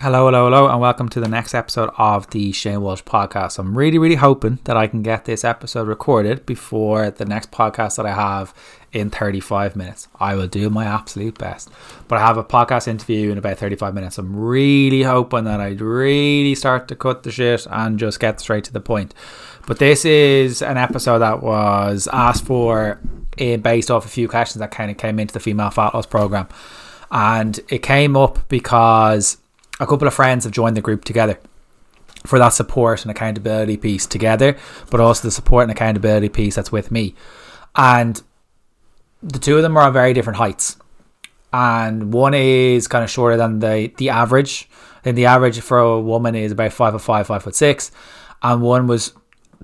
Hello, 0.00 0.26
hello, 0.26 0.44
hello, 0.44 0.68
and 0.68 0.80
welcome 0.80 1.08
to 1.08 1.18
the 1.18 1.26
next 1.26 1.54
episode 1.54 1.90
of 1.98 2.30
the 2.30 2.52
Shane 2.52 2.82
Walsh 2.82 3.02
podcast. 3.02 3.58
I'm 3.58 3.76
really, 3.76 3.98
really 3.98 4.14
hoping 4.14 4.60
that 4.62 4.76
I 4.76 4.86
can 4.86 5.02
get 5.02 5.24
this 5.24 5.42
episode 5.42 5.88
recorded 5.88 6.46
before 6.46 7.10
the 7.10 7.24
next 7.24 7.50
podcast 7.50 7.96
that 7.96 8.06
I 8.06 8.12
have 8.12 8.54
in 8.92 9.10
35 9.10 9.74
minutes. 9.74 10.06
I 10.20 10.36
will 10.36 10.46
do 10.46 10.70
my 10.70 10.84
absolute 10.84 11.36
best. 11.36 11.68
But 12.06 12.20
I 12.20 12.20
have 12.20 12.36
a 12.36 12.44
podcast 12.44 12.86
interview 12.86 13.32
in 13.32 13.38
about 13.38 13.58
35 13.58 13.92
minutes. 13.92 14.18
I'm 14.18 14.36
really 14.36 15.02
hoping 15.02 15.42
that 15.46 15.60
I 15.60 15.70
really 15.70 16.54
start 16.54 16.86
to 16.88 16.94
cut 16.94 17.24
the 17.24 17.32
shit 17.32 17.66
and 17.68 17.98
just 17.98 18.20
get 18.20 18.38
straight 18.38 18.62
to 18.64 18.72
the 18.72 18.80
point. 18.80 19.14
But 19.66 19.80
this 19.80 20.04
is 20.04 20.62
an 20.62 20.76
episode 20.76 21.18
that 21.18 21.42
was 21.42 22.06
asked 22.12 22.44
for 22.44 23.00
eh, 23.36 23.56
based 23.56 23.90
off 23.90 24.06
a 24.06 24.08
few 24.08 24.28
questions 24.28 24.60
that 24.60 24.70
kind 24.70 24.92
of 24.92 24.96
came 24.96 25.18
into 25.18 25.34
the 25.34 25.40
female 25.40 25.70
fat 25.70 25.92
loss 25.92 26.06
program. 26.06 26.46
And 27.10 27.58
it 27.68 27.82
came 27.82 28.16
up 28.16 28.48
because 28.48 29.37
a 29.80 29.86
couple 29.86 30.08
of 30.08 30.14
friends 30.14 30.44
have 30.44 30.52
joined 30.52 30.76
the 30.76 30.80
group 30.80 31.04
together 31.04 31.38
for 32.26 32.38
that 32.38 32.50
support 32.50 33.02
and 33.02 33.10
accountability 33.10 33.76
piece 33.76 34.06
together, 34.06 34.56
but 34.90 35.00
also 35.00 35.28
the 35.28 35.32
support 35.32 35.62
and 35.62 35.70
accountability 35.70 36.28
piece 36.28 36.56
that's 36.56 36.72
with 36.72 36.90
me. 36.90 37.14
And 37.76 38.20
the 39.22 39.38
two 39.38 39.56
of 39.56 39.62
them 39.62 39.76
are 39.76 39.84
on 39.84 39.92
very 39.92 40.12
different 40.12 40.38
heights. 40.38 40.76
And 41.52 42.12
one 42.12 42.34
is 42.34 42.88
kind 42.88 43.04
of 43.04 43.10
shorter 43.10 43.36
than 43.36 43.60
the, 43.60 43.92
the 43.96 44.10
average. 44.10 44.68
And 45.04 45.16
the 45.16 45.26
average 45.26 45.60
for 45.60 45.78
a 45.78 46.00
woman 46.00 46.34
is 46.34 46.52
about 46.52 46.72
five 46.72 46.92
foot 46.92 47.02
five, 47.02 47.26
five 47.26 47.42
foot 47.42 47.54
six. 47.54 47.90
And 48.42 48.62
one 48.62 48.86
was 48.86 49.12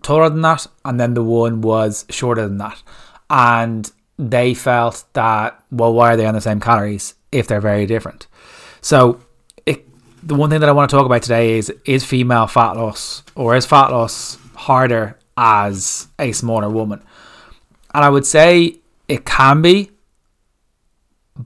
taller 0.02 0.30
than 0.30 0.42
that. 0.42 0.66
And 0.84 0.98
then 0.98 1.14
the 1.14 1.24
one 1.24 1.60
was 1.60 2.06
shorter 2.08 2.46
than 2.46 2.58
that. 2.58 2.82
And 3.28 3.90
they 4.18 4.54
felt 4.54 5.04
that, 5.14 5.62
well, 5.70 5.92
why 5.92 6.12
are 6.12 6.16
they 6.16 6.26
on 6.26 6.34
the 6.34 6.40
same 6.40 6.60
calories 6.60 7.14
if 7.32 7.48
they're 7.48 7.60
very 7.60 7.84
different? 7.84 8.26
So 8.80 9.20
the 10.24 10.34
one 10.34 10.50
thing 10.50 10.60
that 10.60 10.68
I 10.68 10.72
want 10.72 10.90
to 10.90 10.96
talk 10.96 11.06
about 11.06 11.22
today 11.22 11.58
is 11.58 11.72
is 11.84 12.04
female 12.04 12.46
fat 12.46 12.72
loss 12.72 13.22
or 13.34 13.54
is 13.54 13.66
fat 13.66 13.90
loss 13.90 14.38
harder 14.54 15.18
as 15.36 16.08
a 16.18 16.32
smaller 16.32 16.70
woman? 16.70 17.02
And 17.92 18.04
I 18.04 18.08
would 18.08 18.26
say 18.26 18.78
it 19.06 19.24
can 19.24 19.62
be, 19.62 19.90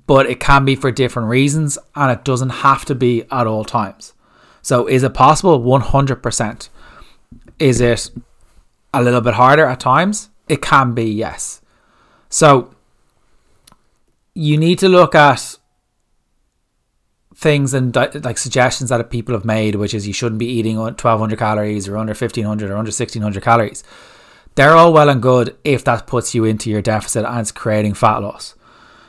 but 0.07 0.27
it 0.27 0.41
can 0.41 0.65
be 0.65 0.77
for 0.77 0.91
different 0.91 1.29
reasons 1.29 1.79
and 1.95 2.11
it 2.11 2.25
doesn't 2.25 2.51
have 2.51 2.85
to 2.87 2.95
be 2.95 3.25
at 3.31 3.47
all 3.47 3.65
times. 3.65 4.15
So 4.63 4.87
is 4.87 5.03
it 5.03 5.15
possible? 5.15 5.61
100%. 5.61 6.69
Is 7.59 7.81
it 7.81 8.11
a 8.95 9.03
little 9.03 9.21
bit 9.21 9.35
harder 9.35 9.67
at 9.67 9.81
times? 9.81 10.31
It 10.49 10.63
can 10.63 10.95
be, 10.95 11.05
yes. 11.05 11.61
So 12.31 12.75
you 14.35 14.57
need 14.57 14.79
to 14.79 14.89
look 14.89 15.15
at 15.15 15.59
things 17.39 17.73
and 17.73 17.95
like 17.95 18.37
suggestions 18.37 18.91
that 18.91 19.11
people 19.11 19.33
have 19.33 19.45
made, 19.45 19.77
which 19.77 19.95
is 19.95 20.09
you 20.09 20.13
shouldn't 20.13 20.41
be 20.41 20.47
eating 20.47 20.77
1200 20.77 21.39
calories 21.39 21.87
or 21.87 21.97
under 21.97 22.11
1500 22.11 22.69
or 22.69 22.77
under 22.77 22.91
1600 22.91 23.43
calories. 23.43 23.85
They're 24.57 24.75
all 24.75 24.93
well 24.93 25.09
and 25.09 25.23
good 25.23 25.57
if 25.63 25.85
that 25.85 26.09
puts 26.09 26.35
you 26.35 26.45
into 26.45 26.69
your 26.69 26.83
deficit 26.83 27.25
and 27.25 27.39
it's 27.39 27.53
creating 27.53 27.95
fat 27.95 28.19
loss. 28.19 28.57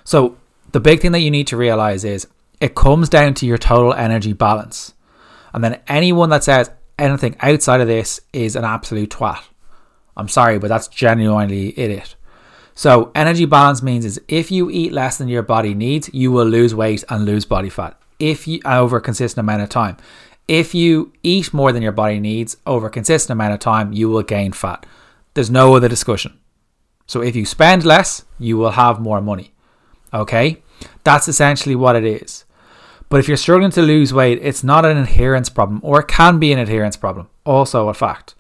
So, 0.04 0.38
the 0.72 0.80
big 0.80 1.02
thing 1.02 1.12
that 1.14 1.22
you 1.22 1.32
need 1.32 1.48
to 1.48 1.58
realize 1.58 2.04
is 2.04 2.28
it 2.62 2.76
comes 2.76 3.10
down 3.10 3.34
to 3.36 3.48
your 3.48 3.58
total 3.58 3.96
energy 3.96 4.34
balance. 4.34 4.94
And 5.52 5.64
then 5.64 5.82
anyone 5.88 6.30
that 6.30 6.44
says 6.44 6.70
anything 7.00 7.36
outside 7.40 7.82
of 7.82 7.88
this 7.88 8.22
is 8.32 8.56
an 8.56 8.64
absolute 8.64 9.10
twat. 9.10 9.42
I'm 10.16 10.28
sorry, 10.28 10.60
but 10.60 10.68
that's 10.68 10.88
genuinely 10.88 11.70
it. 11.70 12.16
So, 12.76 13.12
energy 13.16 13.46
balance 13.46 13.82
means 13.82 14.06
is 14.06 14.22
if 14.28 14.52
you 14.52 14.70
eat 14.70 14.92
less 14.92 15.18
than 15.18 15.30
your 15.30 15.42
body 15.42 15.74
needs, 15.74 16.12
you 16.14 16.32
will 16.32 16.46
lose 16.46 16.76
weight 16.76 17.04
and 17.10 17.26
lose 17.26 17.46
body 17.46 17.70
fat 17.70 18.00
if 18.20 18.48
you 18.48 18.60
uh, 18.66 18.80
over 18.80 18.98
a 18.98 19.02
consistent 19.02 19.44
amount 19.44 19.62
of 19.62 19.70
time. 19.70 19.98
If 20.48 20.74
you 20.74 21.14
eat 21.24 21.54
more 21.54 21.72
than 21.72 21.84
your 21.84 21.92
body 21.92 22.20
needs 22.20 22.58
over 22.66 22.88
a 22.88 22.92
consistent 22.92 23.38
amount 23.38 23.54
of 23.54 23.60
time, 23.60 23.94
you 23.94 24.10
will 24.10 24.24
gain 24.24 24.52
fat. 24.52 24.86
There's 25.34 25.52
no 25.52 25.76
other 25.76 25.88
discussion. 25.88 26.40
So 27.06 27.22
if 27.22 27.36
you 27.36 27.46
spend 27.46 27.86
less, 27.86 28.26
you 28.40 28.58
will 28.58 28.72
have 28.72 29.00
more 29.00 29.22
money. 29.22 29.54
Okay? 30.14 30.62
That's 31.04 31.28
essentially 31.28 31.76
what 31.76 31.96
it 31.96 32.04
is. 32.04 32.46
But 33.10 33.20
if 33.20 33.28
you're 33.28 33.38
struggling 33.38 33.72
to 33.72 33.82
lose 33.82 34.14
weight, 34.14 34.40
it's 34.42 34.64
not 34.64 34.86
an 34.86 34.98
adherence 34.98 35.50
problem, 35.50 35.82
or 35.84 36.02
it 36.02 36.08
can 36.08 36.40
be 36.40 36.54
an 36.54 36.60
adherence 36.60 36.96
problem. 36.96 37.28
Also, 37.46 37.90
a 37.90 37.94
fact. 37.94 38.36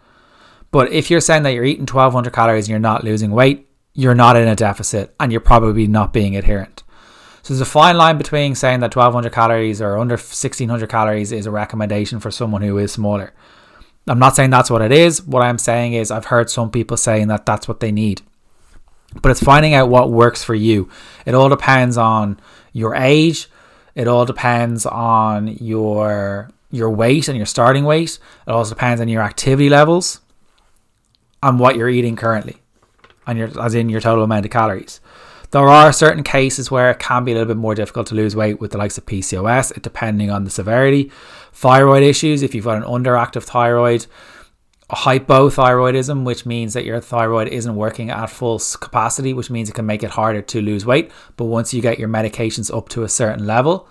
But 0.72 0.92
if 0.92 1.10
you're 1.10 1.22
saying 1.22 1.44
that 1.44 1.54
you're 1.54 1.64
eating 1.64 1.88
1200 1.88 2.32
calories 2.32 2.66
and 2.66 2.70
you're 2.70 2.80
not 2.80 3.04
losing 3.04 3.32
weight, 3.32 3.68
you're 3.94 4.16
not 4.16 4.36
in 4.36 4.48
a 4.48 4.56
deficit 4.56 5.16
and 5.20 5.32
you're 5.32 5.42
probably 5.42 5.88
not 5.88 6.14
being 6.14 6.36
adherent. 6.36 6.84
So 7.50 7.56
there's 7.56 7.62
a 7.62 7.72
fine 7.72 7.98
line 7.98 8.20
between 8.20 8.54
saying 8.54 8.82
that 8.82 8.96
1200 8.96 9.34
calories 9.34 9.82
or 9.82 9.98
under 9.98 10.14
1600 10.14 10.88
calories 10.88 11.32
is 11.32 11.48
a 11.48 11.52
recommendation 11.52 12.20
for 12.20 12.30
someone 12.30 12.62
who 12.62 12.78
is 12.78 12.92
smaller. 12.92 13.34
I'm 14.06 14.20
not 14.20 14.36
saying 14.36 14.52
that's 14.52 14.70
what 14.70 14.84
it 14.84 14.92
is. 14.92 15.24
What 15.24 15.42
I'm 15.42 15.58
saying 15.58 15.94
is 15.94 16.12
I've 16.12 16.26
heard 16.26 16.52
some 16.52 16.70
people 16.70 16.96
saying 16.96 17.28
that 17.30 17.48
that's 17.48 17.68
what 17.68 17.80
they 17.80 17.92
need. 17.92 18.22
But 19.20 19.32
it's 19.32 19.42
finding 19.42 19.74
out 19.74 19.90
what 19.90 20.12
works 20.12 20.44
for 20.44 20.54
you. 20.54 20.90
It 21.26 21.34
all 21.34 21.50
depends 21.50 21.98
on 21.98 22.40
your 22.72 22.94
age. 22.94 23.50
It 23.96 24.08
all 24.08 24.26
depends 24.26 24.86
on 24.86 25.48
your 25.48 26.52
your 26.70 26.92
weight 26.92 27.30
and 27.30 27.36
your 27.36 27.48
starting 27.48 27.84
weight. 27.84 28.20
It 28.48 28.52
also 28.52 28.76
depends 28.76 29.02
on 29.02 29.08
your 29.08 29.24
activity 29.24 29.70
levels 29.70 30.20
and 31.42 31.60
what 31.60 31.78
you're 31.78 31.90
eating 31.90 32.16
currently, 32.16 32.58
and 33.26 33.40
your 33.40 33.60
as 33.60 33.74
in 33.74 33.90
your 33.90 34.02
total 34.02 34.24
amount 34.24 34.46
of 34.46 34.52
calories. 34.52 35.02
There 35.52 35.68
are 35.68 35.92
certain 35.92 36.24
cases 36.24 36.70
where 36.70 36.92
it 36.92 37.00
can 37.00 37.24
be 37.24 37.32
a 37.32 37.36
little 37.36 37.48
bit 37.48 37.58
more 37.58 37.74
difficult 37.74 38.06
to 38.08 38.16
lose 38.16 38.36
weight 38.36 38.60
with 38.60 38.72
the 38.72 38.78
likes 38.78 39.00
of 39.00 39.06
PCOS, 39.08 39.82
depending 39.82 40.30
on 40.30 40.44
the 40.44 40.52
severity. 40.52 41.12
Thyroid 41.54 42.04
issues, 42.04 42.44
if 42.44 42.54
you've 42.54 42.66
got 42.66 42.78
an 42.78 42.84
underactive 42.84 43.44
thyroid, 43.44 44.06
hypothyroidism, 44.92 46.24
which 46.24 46.46
means 46.46 46.74
that 46.74 46.86
your 46.86 47.00
thyroid 47.00 47.48
isn't 47.48 47.76
working 47.76 48.12
at 48.12 48.28
full 48.30 48.62
capacity, 48.80 49.34
which 49.34 49.50
means 49.50 49.70
it 49.70 49.76
can 49.76 49.88
make 49.88 50.04
it 50.04 50.12
harder 50.12 50.42
to 50.44 50.62
lose 50.62 50.86
weight. 50.86 51.12
But 51.36 51.46
once 51.46 51.74
you 51.74 51.82
get 51.82 51.98
your 51.98 52.10
medications 52.10 52.76
up 52.76 52.90
to 52.90 53.04
a 53.04 53.10
certain 53.10 53.48
level 53.48 53.88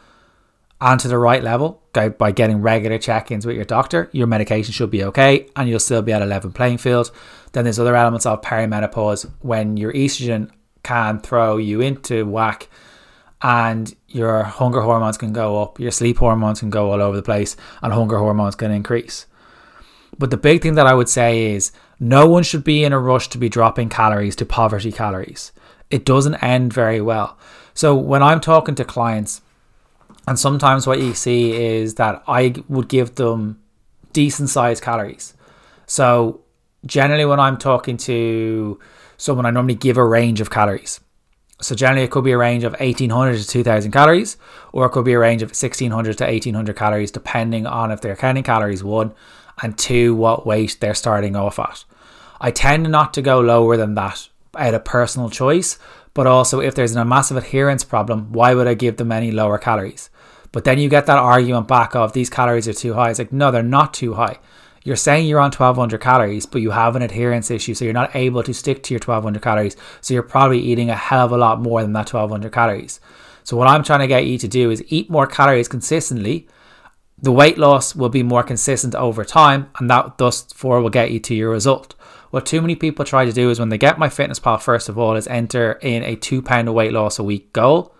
and 0.80 1.00
to 1.00 1.08
the 1.08 1.18
right 1.18 1.42
level 1.42 1.82
by 1.92 2.30
getting 2.30 2.62
regular 2.62 2.98
check 2.98 3.32
ins 3.32 3.44
with 3.44 3.56
your 3.56 3.64
doctor, 3.64 4.08
your 4.12 4.28
medication 4.28 4.72
should 4.72 4.92
be 4.92 5.02
okay 5.02 5.48
and 5.56 5.68
you'll 5.68 5.80
still 5.80 6.02
be 6.02 6.12
at 6.12 6.22
a 6.22 6.26
level 6.26 6.52
playing 6.52 6.78
field. 6.78 7.10
Then 7.52 7.64
there's 7.64 7.80
other 7.80 7.97
elements 7.97 8.26
of 8.26 8.42
perimenopause 8.42 9.28
when 9.41 9.76
your 9.76 9.92
estrogen 9.92 10.52
can 10.83 11.21
throw 11.21 11.56
you 11.56 11.81
into 11.81 12.27
whack 12.27 12.69
and 13.41 13.94
your 14.09 14.43
hunger 14.43 14.81
hormones 14.81 15.16
can 15.16 15.33
go 15.33 15.62
up, 15.62 15.78
your 15.78 15.91
sleep 15.91 16.19
hormones 16.19 16.61
can 16.61 16.71
go 16.71 16.91
all 16.91 17.00
over 17.00 17.16
the 17.16 17.22
place, 17.22 17.56
and 17.83 17.93
hunger 17.93 18.19
hormones 18.19 18.56
can 18.56 18.71
increase. 18.71 19.27
But 20.19 20.31
the 20.31 20.37
big 20.37 20.62
thing 20.62 20.75
that 20.75 20.87
I 20.87 20.94
would 20.94 21.09
say 21.09 21.53
is 21.53 21.71
no 22.00 22.27
one 22.27 22.43
should 22.43 22.65
be 22.65 22.83
in 22.83 22.93
a 22.93 22.99
rush 22.99 23.28
to 23.28 23.39
be 23.39 23.49
dropping 23.49 23.91
calories 23.91 24.34
to 24.37 24.47
poverty 24.47 24.91
calories. 24.91 25.53
It 25.91 26.05
doesn't 26.05 26.43
end 26.43 26.72
very 26.72 27.00
well. 27.00 27.39
So 27.75 27.95
when 27.95 28.22
I'm 28.22 28.41
talking 28.41 28.75
to 28.77 28.84
clients, 28.84 29.41
and 30.27 30.39
sometimes 30.39 30.87
what 30.87 31.00
you 31.00 31.15
see 31.15 31.53
is 31.53 31.95
that 31.95 32.22
I 32.27 32.55
would 32.69 32.89
give 32.89 33.15
them 33.15 33.62
decent 34.12 34.49
sized 34.50 34.83
calories. 34.83 35.34
So 35.87 36.41
generally, 36.84 37.25
when 37.25 37.41
I'm 37.41 37.56
talking 37.56 37.97
to 37.99 38.78
someone, 39.18 39.44
I 39.44 39.50
normally 39.50 39.74
give 39.74 39.98
a 39.98 40.04
range 40.04 40.40
of 40.40 40.48
calories. 40.48 41.00
So 41.60 41.74
generally, 41.74 42.04
it 42.04 42.10
could 42.10 42.24
be 42.24 42.30
a 42.30 42.38
range 42.38 42.64
of 42.64 42.72
1800 42.74 43.36
to 43.36 43.46
2000 43.46 43.90
calories, 43.90 44.36
or 44.72 44.86
it 44.86 44.90
could 44.90 45.04
be 45.04 45.12
a 45.12 45.18
range 45.18 45.42
of 45.42 45.50
1600 45.50 46.16
to 46.18 46.24
1800 46.24 46.76
calories, 46.76 47.10
depending 47.10 47.66
on 47.66 47.90
if 47.90 48.00
they're 48.00 48.16
counting 48.16 48.44
calories, 48.44 48.82
one, 48.82 49.12
and 49.60 49.76
two, 49.76 50.14
what 50.14 50.46
weight 50.46 50.78
they're 50.80 50.94
starting 50.94 51.34
off 51.34 51.58
at. 51.58 51.84
I 52.40 52.52
tend 52.52 52.88
not 52.88 53.12
to 53.14 53.22
go 53.22 53.40
lower 53.40 53.76
than 53.76 53.96
that 53.96 54.28
out 54.56 54.74
of 54.74 54.84
personal 54.84 55.28
choice, 55.28 55.78
but 56.14 56.28
also 56.28 56.60
if 56.60 56.76
there's 56.76 56.94
a 56.94 57.04
massive 57.04 57.36
adherence 57.36 57.82
problem, 57.82 58.32
why 58.32 58.54
would 58.54 58.68
I 58.68 58.74
give 58.74 58.96
them 58.96 59.10
any 59.10 59.32
lower 59.32 59.58
calories? 59.58 60.10
But 60.52 60.62
then 60.62 60.78
you 60.78 60.88
get 60.88 61.06
that 61.06 61.18
argument 61.18 61.66
back 61.66 61.96
of 61.96 62.12
these 62.12 62.30
calories 62.30 62.68
are 62.68 62.72
too 62.72 62.94
high. 62.94 63.10
It's 63.10 63.18
like, 63.18 63.32
no, 63.32 63.50
they're 63.50 63.62
not 63.64 63.92
too 63.92 64.14
high 64.14 64.38
you're 64.88 64.96
saying 64.96 65.26
you're 65.26 65.38
on 65.38 65.50
1200 65.50 66.00
calories, 66.00 66.46
but 66.46 66.62
you 66.62 66.70
have 66.70 66.96
an 66.96 67.02
adherence 67.02 67.50
issue, 67.50 67.74
so 67.74 67.84
you're 67.84 67.92
not 67.92 68.16
able 68.16 68.42
to 68.42 68.54
stick 68.54 68.82
to 68.84 68.94
your 68.94 69.00
1200 69.00 69.42
calories. 69.42 69.76
So 70.00 70.14
you're 70.14 70.22
probably 70.22 70.60
eating 70.60 70.88
a 70.88 70.96
hell 70.96 71.26
of 71.26 71.32
a 71.32 71.36
lot 71.36 71.60
more 71.60 71.82
than 71.82 71.92
that 71.92 72.10
1200 72.10 72.50
calories. 72.50 72.98
So 73.44 73.54
what 73.54 73.68
I'm 73.68 73.84
trying 73.84 74.00
to 74.00 74.06
get 74.06 74.24
you 74.24 74.38
to 74.38 74.48
do 74.48 74.70
is 74.70 74.82
eat 74.88 75.10
more 75.10 75.26
calories 75.26 75.68
consistently. 75.68 76.48
The 77.18 77.30
weight 77.30 77.58
loss 77.58 77.94
will 77.94 78.08
be 78.08 78.22
more 78.22 78.42
consistent 78.42 78.94
over 78.94 79.26
time, 79.26 79.68
and 79.78 79.90
that 79.90 80.16
thus 80.16 80.50
for 80.54 80.80
will 80.80 80.88
get 80.88 81.10
you 81.10 81.20
to 81.20 81.34
your 81.34 81.50
result. 81.50 81.94
What 82.30 82.46
too 82.46 82.62
many 82.62 82.74
people 82.74 83.04
try 83.04 83.26
to 83.26 83.32
do 83.32 83.50
is 83.50 83.60
when 83.60 83.68
they 83.68 83.76
get 83.76 83.98
MyFitnessPal, 83.98 84.62
first 84.62 84.88
of 84.88 84.96
all, 84.96 85.16
is 85.16 85.26
enter 85.26 85.72
in 85.82 86.02
a 86.02 86.16
two 86.16 86.40
pound 86.40 86.72
weight 86.74 86.94
loss 86.94 87.18
a 87.18 87.22
week 87.22 87.52
goal. 87.52 87.94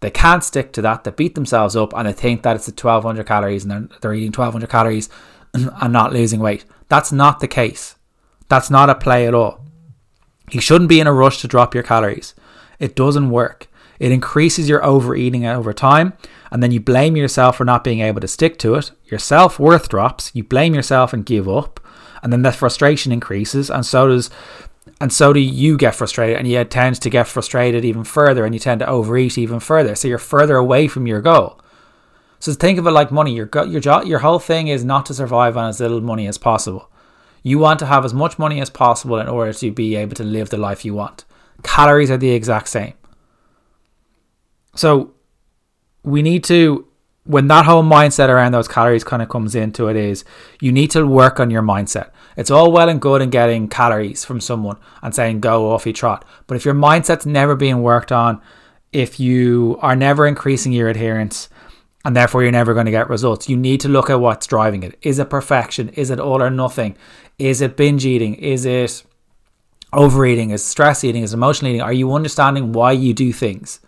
They 0.00 0.10
can't 0.10 0.42
stick 0.42 0.72
to 0.72 0.82
that. 0.82 1.04
They 1.04 1.12
beat 1.12 1.36
themselves 1.36 1.76
up 1.76 1.94
and 1.94 2.08
they 2.08 2.12
think 2.12 2.42
that 2.42 2.56
it's 2.56 2.66
the 2.66 2.72
1200 2.72 3.24
calories 3.26 3.64
and 3.64 3.70
they're, 3.70 3.98
they're 4.00 4.14
eating 4.14 4.32
1200 4.32 4.68
calories 4.68 5.08
and 5.64 5.92
not 5.92 6.12
losing 6.12 6.40
weight. 6.40 6.64
That's 6.88 7.12
not 7.12 7.40
the 7.40 7.48
case. 7.48 7.96
That's 8.48 8.70
not 8.70 8.90
a 8.90 8.94
play 8.94 9.26
at 9.26 9.34
all. 9.34 9.64
You 10.50 10.60
shouldn't 10.60 10.88
be 10.88 11.00
in 11.00 11.06
a 11.06 11.12
rush 11.12 11.40
to 11.40 11.48
drop 11.48 11.74
your 11.74 11.82
calories. 11.82 12.34
It 12.78 12.94
doesn't 12.94 13.30
work. 13.30 13.68
It 13.98 14.12
increases 14.12 14.68
your 14.68 14.84
overeating 14.84 15.46
over 15.46 15.72
time, 15.72 16.12
and 16.50 16.62
then 16.62 16.70
you 16.70 16.80
blame 16.80 17.16
yourself 17.16 17.56
for 17.56 17.64
not 17.64 17.82
being 17.82 18.00
able 18.00 18.20
to 18.20 18.28
stick 18.28 18.58
to 18.58 18.74
it. 18.74 18.92
Your 19.06 19.18
self 19.18 19.58
worth 19.58 19.88
drops, 19.88 20.30
you 20.34 20.44
blame 20.44 20.74
yourself 20.74 21.12
and 21.12 21.24
give 21.24 21.48
up, 21.48 21.80
and 22.22 22.32
then 22.32 22.42
the 22.42 22.52
frustration 22.52 23.10
increases, 23.12 23.70
and 23.70 23.84
so 23.84 24.08
does 24.08 24.30
and 25.00 25.12
so 25.12 25.32
do 25.32 25.40
you 25.40 25.76
get 25.76 25.94
frustrated 25.94 26.38
and 26.38 26.48
you 26.48 26.62
tend 26.64 27.00
to 27.00 27.10
get 27.10 27.26
frustrated 27.26 27.84
even 27.84 28.04
further 28.04 28.44
and 28.44 28.54
you 28.54 28.58
tend 28.58 28.80
to 28.80 28.88
overeat 28.88 29.36
even 29.36 29.60
further 29.60 29.94
so 29.94 30.08
you're 30.08 30.16
further 30.16 30.56
away 30.56 30.88
from 30.88 31.06
your 31.06 31.20
goal 31.20 31.60
so 32.46 32.58
think 32.58 32.78
of 32.78 32.86
it 32.86 32.90
like 32.90 33.10
money 33.10 33.34
your 33.34 33.48
your 33.66 33.80
job 33.80 34.06
your 34.06 34.20
whole 34.20 34.38
thing 34.38 34.68
is 34.68 34.84
not 34.84 35.04
to 35.06 35.14
survive 35.14 35.56
on 35.56 35.68
as 35.68 35.80
little 35.80 36.00
money 36.00 36.26
as 36.26 36.38
possible 36.38 36.90
you 37.42 37.58
want 37.58 37.78
to 37.78 37.86
have 37.86 38.04
as 38.04 38.14
much 38.14 38.38
money 38.38 38.60
as 38.60 38.70
possible 38.70 39.18
in 39.18 39.28
order 39.28 39.52
to 39.52 39.70
be 39.70 39.96
able 39.96 40.14
to 40.14 40.24
live 40.24 40.50
the 40.50 40.56
life 40.56 40.84
you 40.84 40.94
want 40.94 41.24
calories 41.62 42.10
are 42.10 42.16
the 42.16 42.30
exact 42.30 42.68
same 42.68 42.94
so 44.74 45.12
we 46.02 46.22
need 46.22 46.44
to 46.44 46.86
when 47.24 47.48
that 47.48 47.64
whole 47.64 47.82
mindset 47.82 48.28
around 48.28 48.52
those 48.52 48.68
calories 48.68 49.02
kind 49.02 49.20
of 49.20 49.28
comes 49.28 49.54
into 49.56 49.88
it 49.88 49.96
is 49.96 50.24
you 50.60 50.70
need 50.70 50.92
to 50.92 51.04
work 51.04 51.40
on 51.40 51.50
your 51.50 51.62
mindset. 51.62 52.10
It's 52.36 52.52
all 52.52 52.70
well 52.70 52.88
and 52.88 53.00
good 53.00 53.20
in 53.20 53.30
getting 53.30 53.68
calories 53.68 54.24
from 54.24 54.40
someone 54.40 54.76
and 55.02 55.12
saying 55.12 55.40
go 55.40 55.72
off 55.72 55.86
you 55.86 55.92
trot. 55.92 56.24
But 56.46 56.56
if 56.56 56.64
your 56.64 56.74
mindset's 56.74 57.26
never 57.26 57.56
being 57.56 57.82
worked 57.82 58.12
on, 58.12 58.40
if 58.92 59.18
you 59.18 59.76
are 59.82 59.96
never 59.96 60.26
increasing 60.26 60.72
your 60.72 60.88
adherence 60.88 61.48
and 62.06 62.14
therefore 62.14 62.44
you're 62.44 62.52
never 62.52 62.72
going 62.72 62.86
to 62.86 62.92
get 62.92 63.10
results, 63.10 63.48
you 63.48 63.56
need 63.56 63.80
to 63.80 63.88
look 63.88 64.08
at 64.08 64.20
what's 64.20 64.46
driving 64.46 64.84
it. 64.84 64.96
Is 65.02 65.18
it 65.18 65.28
perfection? 65.28 65.88
Is 65.90 66.08
it 66.08 66.20
all 66.20 66.40
or 66.40 66.50
nothing? 66.50 66.96
Is 67.36 67.60
it 67.60 67.76
binge 67.76 68.06
eating? 68.06 68.36
Is 68.36 68.64
it 68.64 69.02
overeating? 69.92 70.50
Is 70.50 70.64
stress 70.64 71.02
eating? 71.02 71.24
Is 71.24 71.34
emotional 71.34 71.72
eating? 71.72 71.82
Are 71.82 71.92
you 71.92 72.14
understanding 72.14 72.70
why 72.70 72.92
you 72.92 73.12
do 73.12 73.32
things? 73.32 73.80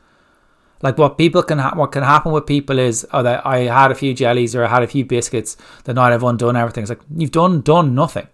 Like 0.83 0.99
what 0.99 1.17
people 1.17 1.45
can 1.45 1.61
ha- 1.61 1.75
what 1.77 1.93
can 1.93 2.03
happen 2.03 2.33
with 2.33 2.45
people 2.45 2.81
is 2.81 3.07
oh 3.13 3.23
that 3.23 3.47
I 3.47 3.59
had 3.59 3.93
a 3.93 3.95
few 3.95 4.13
jellies 4.15 4.53
or 4.57 4.65
I 4.65 4.69
had 4.69 4.83
a 4.83 4.89
few 4.89 5.05
biscuits 5.05 5.57
the 5.85 5.95
night 5.95 6.13
I've 6.13 6.25
undone 6.25 6.57
everything. 6.57 6.83
It's 6.83 6.91
like 6.91 7.03
you've 7.17 7.31
done 7.31 7.61
done 7.61 7.95
nothing. 7.95 8.27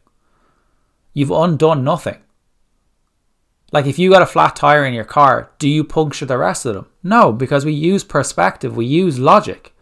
You've 1.13 1.31
undone 1.31 1.85
nothing. 1.85 2.23
Like 3.71 3.85
if 3.85 3.99
you 3.99 4.09
got 4.09 4.23
a 4.23 4.27
flat 4.27 4.57
tire 4.57 4.87
in 4.87 4.95
your 4.95 5.05
car, 5.05 5.51
do 5.59 5.69
you 5.69 5.85
puncture 5.85 6.25
the 6.25 6.39
rest 6.39 6.65
of 6.65 6.75
them? 6.75 6.87
No, 7.03 7.33
because 7.33 7.67
we 7.67 7.75
use 7.75 8.03
perspective, 8.03 8.77
we 8.77 8.87
use 8.87 9.19
logic. 9.19 9.74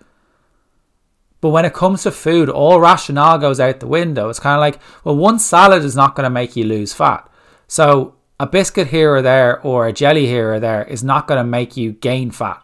But 1.43 1.50
when 1.50 1.65
it 1.65 1.75
comes 1.75 2.05
to 2.05 2.12
food, 2.12 2.49
all 2.49 2.81
rationale 2.81 3.37
goes 3.37 3.59
out 3.59 3.81
the 3.81 3.89
window. 3.89 4.29
It's 4.31 4.39
kind 4.39 4.55
of 4.55 4.61
like, 4.61 4.81
well, 5.03 5.17
one 5.17 5.41
salad 5.41 5.85
is 5.85 5.97
not 5.97 6.15
going 6.15 6.23
to 6.25 6.31
make 6.31 6.55
you 6.55 6.65
lose 6.65 6.94
fat. 6.94 7.29
So 7.67 8.15
a 8.39 8.47
biscuit 8.47 8.87
here 8.87 9.12
or 9.12 9.23
there 9.23 9.61
or 9.61 9.89
a 9.89 9.93
jelly 9.93 10.27
here 10.27 10.55
or 10.55 10.61
there 10.61 10.85
is 10.85 11.03
not 11.03 11.27
going 11.27 11.39
to 11.39 11.44
make 11.44 11.77
you 11.77 11.93
gain 11.93 12.31
fat. 12.31 12.62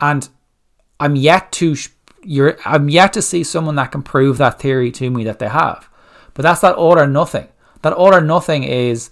And 0.00 0.26
I'm 0.98 1.16
yet 1.16 1.52
to 1.52 1.76
you're 2.22 2.56
I'm 2.64 2.88
yet 2.88 3.12
to 3.12 3.22
see 3.22 3.44
someone 3.44 3.76
that 3.76 3.92
can 3.92 4.02
prove 4.02 4.38
that 4.38 4.58
theory 4.58 4.90
to 4.92 5.10
me 5.10 5.24
that 5.24 5.38
they 5.38 5.48
have. 5.48 5.88
But 6.32 6.44
that's 6.44 6.62
that 6.62 6.76
all 6.76 6.98
or 6.98 7.06
nothing. 7.06 7.48
That 7.82 7.92
all 7.92 8.14
or 8.14 8.22
nothing 8.22 8.64
is 8.64 9.10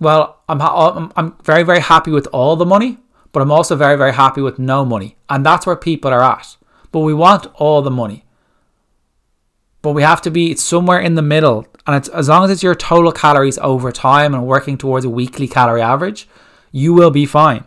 well, 0.00 0.42
I'm 0.48 0.60
I'm, 0.60 1.12
I'm 1.14 1.36
very 1.44 1.62
very 1.62 1.80
happy 1.80 2.10
with 2.10 2.26
all 2.32 2.56
the 2.56 2.66
money, 2.66 2.98
but 3.30 3.40
I'm 3.40 3.52
also 3.52 3.76
very 3.76 3.96
very 3.96 4.14
happy 4.14 4.40
with 4.40 4.58
no 4.58 4.84
money. 4.84 5.16
And 5.30 5.46
that's 5.46 5.64
where 5.64 5.76
people 5.76 6.12
are 6.12 6.22
at. 6.22 6.56
But 6.94 7.00
we 7.00 7.12
want 7.12 7.48
all 7.56 7.82
the 7.82 7.90
money. 7.90 8.24
But 9.82 9.94
we 9.94 10.02
have 10.02 10.22
to 10.22 10.30
be 10.30 10.54
somewhere 10.54 11.00
in 11.00 11.16
the 11.16 11.22
middle 11.22 11.66
and 11.88 11.96
it's 11.96 12.08
as 12.10 12.28
long 12.28 12.44
as 12.44 12.52
it's 12.52 12.62
your 12.62 12.76
total 12.76 13.10
calories 13.10 13.58
over 13.58 13.90
time 13.90 14.32
and 14.32 14.46
working 14.46 14.78
towards 14.78 15.04
a 15.04 15.10
weekly 15.10 15.48
calorie 15.48 15.82
average, 15.82 16.28
you 16.70 16.94
will 16.94 17.10
be 17.10 17.26
fine. 17.26 17.64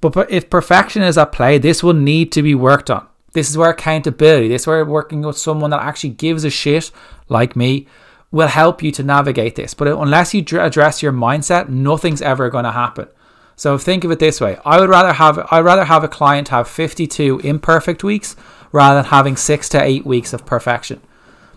But 0.00 0.30
if 0.30 0.48
perfection 0.48 1.02
is 1.02 1.18
at 1.18 1.32
play, 1.32 1.58
this 1.58 1.82
will 1.82 1.92
need 1.92 2.30
to 2.30 2.42
be 2.42 2.54
worked 2.54 2.88
on. 2.88 3.04
This 3.32 3.50
is 3.50 3.58
where 3.58 3.70
accountability, 3.70 4.46
this 4.46 4.62
is 4.62 4.68
where 4.68 4.84
working 4.84 5.22
with 5.22 5.36
someone 5.36 5.70
that 5.70 5.82
actually 5.82 6.10
gives 6.10 6.44
a 6.44 6.50
shit, 6.50 6.92
like 7.28 7.56
me, 7.56 7.88
will 8.30 8.46
help 8.46 8.80
you 8.80 8.92
to 8.92 9.02
navigate 9.02 9.56
this. 9.56 9.74
But 9.74 9.88
unless 9.88 10.34
you 10.34 10.44
address 10.60 11.02
your 11.02 11.12
mindset, 11.12 11.68
nothing's 11.68 12.22
ever 12.22 12.48
going 12.48 12.64
to 12.64 12.70
happen. 12.70 13.08
So 13.58 13.76
think 13.76 14.04
of 14.04 14.12
it 14.12 14.20
this 14.20 14.40
way: 14.40 14.56
I 14.64 14.78
would 14.78 14.88
rather 14.88 15.12
have 15.12 15.44
I'd 15.50 15.64
rather 15.64 15.84
have 15.84 16.04
a 16.04 16.08
client 16.08 16.48
have 16.48 16.68
52 16.68 17.40
imperfect 17.40 18.04
weeks 18.04 18.36
rather 18.70 19.02
than 19.02 19.10
having 19.10 19.36
six 19.36 19.68
to 19.70 19.82
eight 19.82 20.06
weeks 20.06 20.32
of 20.32 20.46
perfection 20.46 21.00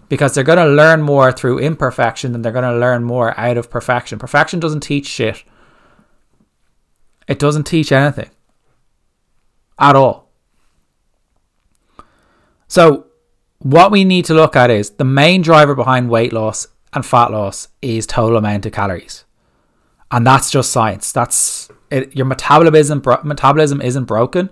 because 0.09 0.33
they're 0.33 0.43
going 0.43 0.57
to 0.57 0.65
learn 0.65 1.03
more 1.03 1.31
through 1.31 1.59
imperfection 1.59 2.31
than 2.31 2.41
they're 2.41 2.51
going 2.51 2.65
to 2.65 2.79
learn 2.79 3.03
more 3.03 3.39
out 3.39 3.55
of 3.55 3.69
perfection. 3.69 4.17
Perfection 4.17 4.59
doesn't 4.59 4.81
teach 4.81 5.05
shit. 5.05 5.43
It 7.27 7.37
doesn't 7.37 7.65
teach 7.65 7.91
anything 7.91 8.31
at 9.77 9.95
all. 9.95 10.31
So, 12.67 13.05
what 13.59 13.91
we 13.91 14.05
need 14.05 14.25
to 14.25 14.33
look 14.33 14.55
at 14.55 14.71
is 14.71 14.89
the 14.89 15.03
main 15.03 15.43
driver 15.43 15.75
behind 15.75 16.09
weight 16.09 16.33
loss 16.33 16.67
and 16.93 17.05
fat 17.05 17.29
loss 17.29 17.67
is 17.83 18.07
total 18.07 18.37
amount 18.37 18.65
of 18.65 18.71
calories. 18.71 19.23
And 20.09 20.25
that's 20.25 20.49
just 20.49 20.71
science. 20.71 21.11
That's 21.11 21.69
it, 21.91 22.15
your 22.15 22.25
metabolism 22.25 23.01
metabolism 23.23 23.81
isn't 23.81 24.05
broken. 24.05 24.49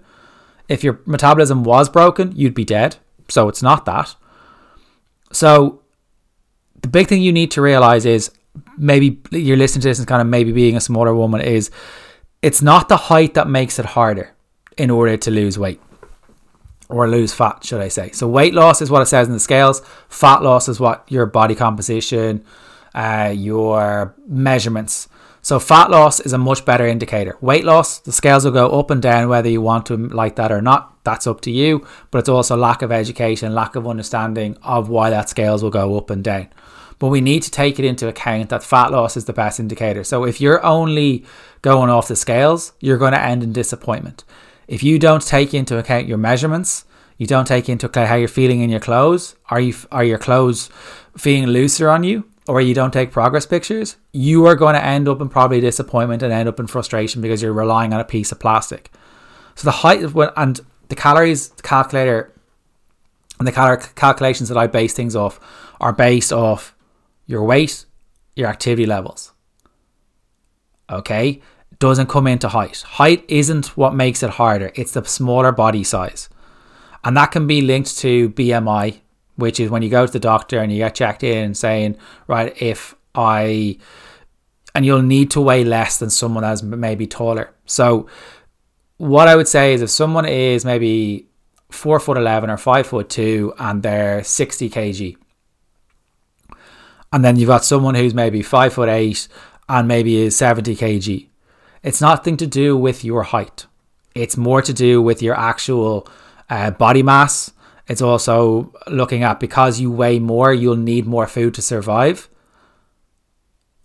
If 0.68 0.84
your 0.84 1.02
metabolism 1.06 1.64
was 1.64 1.90
broken, 1.90 2.36
you'd 2.36 2.54
be 2.54 2.66
dead. 2.66 2.98
So 3.28 3.50
it's 3.50 3.64
not 3.64 3.86
that. 3.86 4.16
So 5.32 5.82
the 6.82 6.88
big 6.88 7.08
thing 7.08 7.22
you 7.22 7.32
need 7.32 7.52
to 7.52 7.62
realize 7.62 8.06
is 8.06 8.32
maybe 8.78 9.22
you're 9.32 9.58
listening 9.58 9.82
to 9.82 9.88
this 9.88 10.00
and 10.00 10.08
kind 10.08 10.22
of 10.22 10.28
maybe 10.28 10.52
being 10.52 10.76
a 10.76 10.82
smaller 10.82 11.16
woman 11.16 11.42
is 11.42 11.72
it's 12.42 12.62
not 12.62 12.90
the 12.90 12.98
height 12.98 13.34
that 13.34 13.48
makes 13.48 13.80
it 13.80 13.86
harder 13.86 14.34
in 14.78 14.90
order 14.90 15.18
to 15.18 15.32
lose 15.32 15.58
weight 15.60 15.82
or 16.88 17.08
lose 17.08 17.34
fat, 17.34 17.64
should 17.64 17.82
I 17.82 17.88
say. 17.88 18.12
So 18.12 18.28
weight 18.28 18.54
loss 18.54 18.82
is 18.82 18.90
what 18.90 19.02
it 19.02 19.06
says 19.06 19.28
in 19.28 19.34
the 19.34 19.40
scales. 19.40 19.82
Fat 20.08 20.42
loss 20.42 20.68
is 20.68 20.80
what 20.80 21.06
your 21.10 21.26
body 21.26 21.54
composition, 21.54 22.44
uh, 22.96 23.32
your 23.36 24.16
measurements. 24.28 25.08
So 25.42 25.60
fat 25.60 25.90
loss 25.90 26.20
is 26.20 26.34
a 26.34 26.38
much 26.38 26.66
better 26.66 26.86
indicator. 26.86 27.38
Weight 27.42 27.64
loss, 27.64 28.00
the 28.00 28.12
scales 28.12 28.46
will 28.46 28.52
go 28.52 28.80
up 28.80 28.92
and 28.92 29.02
down 29.02 29.30
whether 29.30 29.50
you 29.50 29.62
want 29.62 29.86
to 29.88 29.98
like 29.98 30.36
that 30.36 30.52
or 30.52 30.62
not 30.62 31.00
that's 31.04 31.28
up 31.28 31.42
to 31.42 31.52
you. 31.52 31.86
But 32.12 32.20
it's 32.20 32.30
also 32.30 32.56
lack 32.56 32.82
of 32.82 32.92
education, 32.92 33.56
lack 33.56 33.76
of 33.76 33.88
understanding 33.88 34.58
of 34.64 34.90
why 34.90 35.10
that 35.10 35.30
scales 35.30 35.64
will 35.64 35.70
go 35.70 35.98
up 35.98 36.10
and 36.10 36.24
down. 36.24 36.50
But 37.00 37.08
we 37.08 37.22
need 37.22 37.44
to 37.44 37.52
take 37.52 37.80
it 37.80 37.86
into 37.86 38.08
account 38.08 38.50
that 38.50 38.64
fat 38.64 38.92
loss 38.92 39.16
is 39.16 39.26
the 39.26 39.34
best 39.34 39.60
indicator. 39.60 40.04
So 40.04 40.26
if 40.26 40.42
you're 40.42 40.64
only 40.66 41.26
going 41.62 41.90
off 41.90 42.10
the 42.10 42.16
scales, 42.16 42.74
you're 42.80 42.98
going 42.98 43.14
to 43.14 43.22
end 43.22 43.42
in 43.42 43.54
disappointment. 43.54 44.26
If 44.68 44.84
you 44.84 45.00
don't 45.00 45.26
take 45.26 45.54
into 45.54 45.78
account 45.78 46.08
your 46.08 46.18
measurements, 46.18 46.86
you 47.18 47.26
don't 47.26 47.48
take 47.48 47.70
into 47.70 47.88
account 47.88 48.10
how 48.10 48.16
you're 48.16 48.28
feeling 48.28 48.62
in 48.62 48.70
your 48.70 48.80
clothes. 48.80 49.36
Are 49.50 49.60
you 49.60 49.74
are 49.92 50.04
your 50.04 50.18
clothes 50.18 50.70
feeling 51.18 51.48
looser 51.48 51.90
on 51.90 52.04
you? 52.04 52.26
Or 52.50 52.60
you 52.60 52.74
don't 52.74 52.92
take 52.92 53.12
progress 53.12 53.46
pictures, 53.46 53.98
you 54.12 54.48
are 54.48 54.56
going 54.56 54.74
to 54.74 54.84
end 54.84 55.08
up 55.08 55.22
in 55.22 55.30
probably 55.30 55.62
disappointment 55.62 56.24
and 56.24 56.34
end 56.34 56.50
up 56.50 56.60
in 56.60 56.66
frustration 56.66 57.22
because 57.22 57.44
you're 57.44 57.54
relying 57.54 57.94
on 57.94 58.00
a 58.00 58.04
piece 58.04 58.32
of 58.32 58.40
plastic. 58.40 58.90
So 59.54 59.66
the 59.66 59.72
height 59.86 60.02
of 60.02 60.16
when 60.16 60.32
and 60.36 60.60
the 60.88 60.96
calories 60.96 61.50
calculator 61.62 62.34
and 63.38 63.48
the 63.48 63.52
cal- 63.52 63.78
calculations 63.78 64.50
that 64.50 64.58
I 64.58 64.66
base 64.66 64.96
things 64.96 65.16
off 65.16 65.40
are 65.80 65.94
based 65.94 66.34
off 66.34 66.76
your 67.28 67.44
weight, 67.44 67.86
your 68.36 68.48
activity 68.48 68.88
levels. 68.88 69.32
Okay? 70.90 71.42
Doesn't 71.78 72.10
come 72.10 72.26
into 72.26 72.50
height. 72.50 72.82
Height 72.82 73.26
isn't 73.28 73.78
what 73.78 73.94
makes 73.94 74.24
it 74.24 74.32
harder, 74.32 74.72
it's 74.74 74.94
the 74.94 75.06
smaller 75.06 75.52
body 75.52 75.84
size. 75.84 76.30
And 77.04 77.16
that 77.16 77.28
can 77.28 77.46
be 77.46 77.62
linked 77.62 77.96
to 78.00 78.32
BMI, 78.32 79.02
which 79.40 79.60
is 79.60 79.70
when 79.70 79.82
you 79.82 79.90
go 79.90 80.06
to 80.06 80.12
the 80.12 80.20
doctor 80.20 80.60
and 80.60 80.72
you 80.72 80.78
get 80.78 80.96
checked 80.96 81.24
in 81.24 81.54
saying, 81.54 81.98
right, 82.28 82.54
if 82.62 82.96
I 83.16 83.78
and 84.76 84.86
you'll 84.86 85.02
need 85.02 85.32
to 85.32 85.42
weigh 85.42 85.64
less 85.64 85.98
than 85.98 86.10
someone 86.10 86.44
that's 86.44 86.62
maybe 86.62 87.08
taller. 87.08 87.54
So 87.66 88.08
what 88.98 89.28
I 89.28 89.36
would 89.36 89.48
say 89.48 89.74
is 89.74 89.82
if 89.82 89.90
someone 89.90 90.26
is 90.26 90.64
maybe 90.64 91.28
four 91.72 92.00
foot 92.00 92.18
eleven 92.18 92.50
or 92.50 92.58
five 92.58 92.86
foot 92.86 93.10
two 93.10 93.54
and 93.58 93.82
they're 93.82 94.24
sixty 94.24 94.70
kg, 94.70 95.18
and 97.12 97.26
then 97.26 97.36
you've 97.38 97.48
got 97.48 97.66
someone 97.66 97.96
who's 97.96 98.14
maybe 98.14 98.42
five 98.44 98.74
foot 98.74 98.90
eight 98.90 99.28
and 99.68 99.88
maybe 99.88 100.18
is 100.18 100.38
seventy 100.38 100.76
kg, 100.76 101.28
it's 101.82 102.02
nothing 102.02 102.38
to 102.38 102.48
do 102.48 102.78
with 102.78 103.04
your 103.04 103.24
height. 103.24 103.66
It's 104.16 104.38
more 104.38 104.62
to 104.62 104.74
do 104.74 105.02
with 105.02 105.22
your 105.22 105.36
actual 105.36 106.08
uh, 106.50 106.72
body 106.72 107.04
mass. 107.04 107.52
It's 107.90 108.04
also 108.04 108.72
looking 108.88 109.24
at 109.24 109.40
because 109.40 109.80
you 109.80 109.92
weigh 109.92 110.20
more, 110.20 110.54
you'll 110.54 110.76
need 110.76 111.08
more 111.08 111.26
food 111.26 111.56
to 111.56 111.62
survive. 111.62 112.30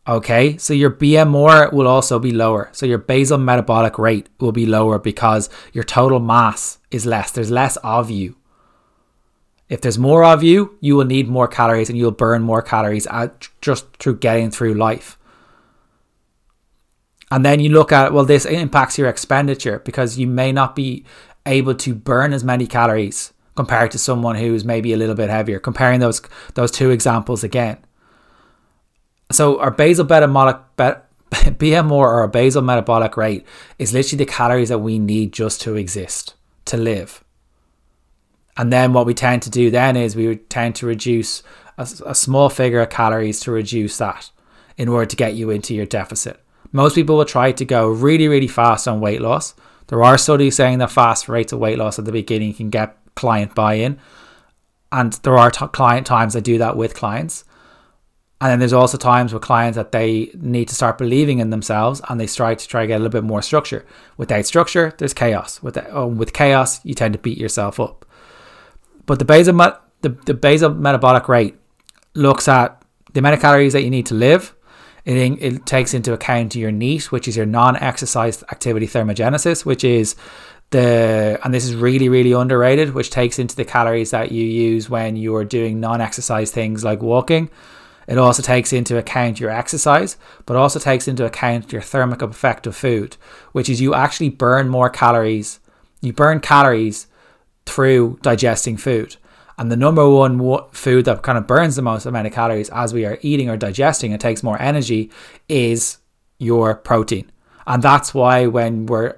Okay, 0.06 0.58
so 0.58 0.74
your 0.74 0.90
BMR 0.90 1.72
will 1.72 1.88
also 1.88 2.18
be 2.18 2.30
lower. 2.30 2.68
So 2.72 2.84
your 2.84 2.98
basal 2.98 3.38
metabolic 3.38 3.98
rate 3.98 4.28
will 4.38 4.52
be 4.52 4.66
lower 4.66 4.98
because 4.98 5.48
your 5.72 5.84
total 5.84 6.20
mass 6.20 6.78
is 6.90 7.06
less. 7.06 7.30
There's 7.30 7.50
less 7.50 7.78
of 7.78 8.10
you. 8.10 8.36
If 9.70 9.80
there's 9.80 9.98
more 9.98 10.22
of 10.22 10.42
you, 10.42 10.76
you 10.82 10.96
will 10.96 11.06
need 11.06 11.26
more 11.26 11.48
calories 11.48 11.88
and 11.88 11.96
you'll 11.96 12.10
burn 12.10 12.42
more 12.42 12.60
calories 12.60 13.08
just 13.62 13.96
through 13.96 14.18
getting 14.18 14.50
through 14.50 14.74
life. 14.74 15.18
And 17.30 17.42
then 17.42 17.58
you 17.58 17.70
look 17.70 17.90
at, 17.90 18.12
well, 18.12 18.26
this 18.26 18.44
impacts 18.44 18.98
your 18.98 19.08
expenditure 19.08 19.78
because 19.78 20.18
you 20.18 20.26
may 20.26 20.52
not 20.52 20.76
be 20.76 21.06
able 21.46 21.74
to 21.76 21.94
burn 21.94 22.34
as 22.34 22.44
many 22.44 22.66
calories 22.66 23.32
compared 23.56 23.90
to 23.92 23.98
someone 23.98 24.36
who's 24.36 24.64
maybe 24.64 24.92
a 24.92 24.96
little 24.96 25.14
bit 25.14 25.30
heavier. 25.30 25.58
Comparing 25.58 26.00
those 26.00 26.20
those 26.54 26.70
two 26.70 26.90
examples 26.90 27.44
again. 27.44 27.78
So 29.30 29.58
our 29.60 29.70
basal 29.70 30.04
metabolic 30.04 30.58
BMR 31.32 31.90
or 31.90 32.22
a 32.22 32.28
basal 32.28 32.62
metabolic 32.62 33.16
rate 33.16 33.46
is 33.78 33.92
literally 33.92 34.24
the 34.24 34.30
calories 34.30 34.68
that 34.68 34.78
we 34.78 34.98
need 34.98 35.32
just 35.32 35.60
to 35.62 35.76
exist, 35.76 36.34
to 36.66 36.76
live. 36.76 37.24
And 38.56 38.72
then 38.72 38.92
what 38.92 39.06
we 39.06 39.14
tend 39.14 39.42
to 39.42 39.50
do 39.50 39.70
then 39.70 39.96
is 39.96 40.14
we 40.14 40.36
tend 40.36 40.76
to 40.76 40.86
reduce 40.86 41.42
a, 41.76 41.88
a 42.06 42.14
small 42.14 42.48
figure 42.48 42.80
of 42.80 42.90
calories 42.90 43.40
to 43.40 43.50
reduce 43.50 43.98
that 43.98 44.30
in 44.76 44.88
order 44.88 45.06
to 45.06 45.16
get 45.16 45.34
you 45.34 45.50
into 45.50 45.74
your 45.74 45.86
deficit. 45.86 46.40
Most 46.72 46.94
people 46.94 47.16
will 47.16 47.24
try 47.24 47.52
to 47.52 47.64
go 47.64 47.88
really, 47.88 48.28
really 48.28 48.48
fast 48.48 48.86
on 48.86 49.00
weight 49.00 49.20
loss. 49.20 49.54
There 49.88 50.02
are 50.02 50.18
studies 50.18 50.56
saying 50.56 50.78
that 50.78 50.90
fast 50.90 51.28
rates 51.28 51.52
of 51.52 51.58
weight 51.58 51.78
loss 51.78 51.98
at 51.98 52.04
the 52.04 52.12
beginning 52.12 52.54
can 52.54 52.70
get 52.70 52.96
client 53.16 53.54
buy 53.54 53.74
in. 53.74 53.98
And 54.92 55.12
there 55.24 55.36
are 55.36 55.50
t- 55.50 55.66
client 55.68 56.06
times 56.06 56.36
I 56.36 56.40
do 56.40 56.58
that 56.58 56.76
with 56.76 56.94
clients. 56.94 57.44
And 58.40 58.50
then 58.50 58.58
there's 58.58 58.72
also 58.72 58.98
times 58.98 59.32
with 59.32 59.42
clients 59.42 59.76
that 59.76 59.92
they 59.92 60.30
need 60.34 60.68
to 60.68 60.74
start 60.74 60.98
believing 60.98 61.38
in 61.38 61.50
themselves 61.50 62.02
and 62.08 62.20
they 62.20 62.26
try 62.26 62.54
to 62.54 62.68
try 62.68 62.82
to 62.82 62.86
get 62.86 62.96
a 62.96 62.98
little 62.98 63.10
bit 63.10 63.24
more 63.24 63.40
structure. 63.40 63.86
Without 64.16 64.44
structure, 64.44 64.92
there's 64.98 65.14
chaos. 65.14 65.62
With 65.62 65.78
um, 65.94 66.18
with 66.18 66.32
chaos, 66.32 66.84
you 66.84 66.94
tend 66.94 67.14
to 67.14 67.18
beat 67.18 67.38
yourself 67.38 67.80
up. 67.80 68.04
But 69.06 69.18
the 69.18 69.24
basal 69.24 69.54
the, 70.02 70.10
the 70.26 70.34
basal 70.34 70.74
metabolic 70.74 71.28
rate 71.28 71.56
looks 72.14 72.46
at 72.46 72.82
the 73.14 73.20
amount 73.20 73.34
of 73.34 73.40
calories 73.40 73.72
that 73.72 73.82
you 73.82 73.90
need 73.90 74.06
to 74.06 74.14
live. 74.14 74.54
It, 75.04 75.16
it 75.40 75.66
takes 75.66 75.94
into 75.94 76.12
account 76.12 76.54
your 76.54 76.72
NEAT, 76.72 77.12
which 77.12 77.28
is 77.28 77.36
your 77.36 77.46
non-exercise 77.46 78.42
activity 78.44 78.86
thermogenesis, 78.86 79.64
which 79.64 79.84
is 79.84 80.16
the 80.70 81.38
and 81.44 81.52
this 81.54 81.64
is 81.64 81.74
really 81.74 82.08
really 82.08 82.32
underrated, 82.32 82.94
which 82.94 83.10
takes 83.10 83.38
into 83.38 83.56
the 83.56 83.64
calories 83.64 84.10
that 84.10 84.32
you 84.32 84.44
use 84.44 84.90
when 84.90 85.16
you 85.16 85.34
are 85.36 85.44
doing 85.44 85.80
non-exercise 85.80 86.50
things 86.50 86.84
like 86.84 87.02
walking. 87.02 87.50
It 88.06 88.18
also 88.18 88.42
takes 88.42 88.72
into 88.72 88.98
account 88.98 89.40
your 89.40 89.50
exercise, 89.50 90.16
but 90.46 90.56
also 90.56 90.78
takes 90.78 91.08
into 91.08 91.24
account 91.24 91.72
your 91.72 91.80
thermic 91.80 92.20
effect 92.22 92.66
of 92.66 92.76
food, 92.76 93.16
which 93.52 93.68
is 93.68 93.80
you 93.80 93.94
actually 93.94 94.28
burn 94.28 94.68
more 94.68 94.90
calories. 94.90 95.60
You 96.02 96.12
burn 96.12 96.40
calories 96.40 97.06
through 97.64 98.18
digesting 98.20 98.76
food. 98.76 99.16
And 99.56 99.70
the 99.70 99.76
number 99.76 100.08
one 100.08 100.38
food 100.72 101.04
that 101.04 101.22
kind 101.22 101.38
of 101.38 101.46
burns 101.46 101.76
the 101.76 101.82
most 101.82 102.06
amount 102.06 102.26
of 102.26 102.32
calories 102.32 102.68
as 102.70 102.92
we 102.92 103.06
are 103.06 103.18
eating 103.22 103.48
or 103.48 103.56
digesting 103.56 104.12
and 104.12 104.20
takes 104.20 104.42
more 104.42 104.60
energy 104.60 105.10
is 105.48 105.98
your 106.38 106.74
protein. 106.74 107.30
And 107.66 107.82
that's 107.82 108.12
why 108.12 108.46
when 108.46 108.86
we're 108.86 109.16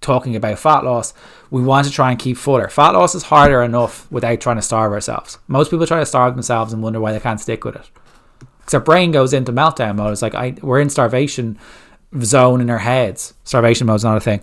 talking 0.00 0.36
about 0.36 0.58
fat 0.58 0.84
loss, 0.84 1.14
we 1.50 1.62
want 1.62 1.86
to 1.86 1.92
try 1.92 2.10
and 2.10 2.18
keep 2.18 2.36
fuller. 2.36 2.68
Fat 2.68 2.90
loss 2.90 3.14
is 3.14 3.24
harder 3.24 3.62
enough 3.62 4.10
without 4.10 4.40
trying 4.40 4.56
to 4.56 4.62
starve 4.62 4.92
ourselves. 4.92 5.38
Most 5.48 5.70
people 5.70 5.86
try 5.86 6.00
to 6.00 6.06
starve 6.06 6.34
themselves 6.34 6.72
and 6.72 6.82
wonder 6.82 7.00
why 7.00 7.12
they 7.12 7.20
can't 7.20 7.40
stick 7.40 7.64
with 7.64 7.76
it. 7.76 7.90
Because 8.58 8.74
our 8.74 8.80
brain 8.80 9.10
goes 9.10 9.32
into 9.32 9.52
meltdown 9.52 9.96
mode. 9.96 10.12
It's 10.12 10.22
like 10.22 10.34
I, 10.34 10.54
we're 10.62 10.80
in 10.80 10.90
starvation 10.90 11.58
zone 12.22 12.60
in 12.60 12.70
our 12.70 12.78
heads. 12.78 13.34
Starvation 13.44 13.86
mode 13.86 13.96
is 13.96 14.04
not 14.04 14.16
a 14.16 14.20
thing. 14.20 14.42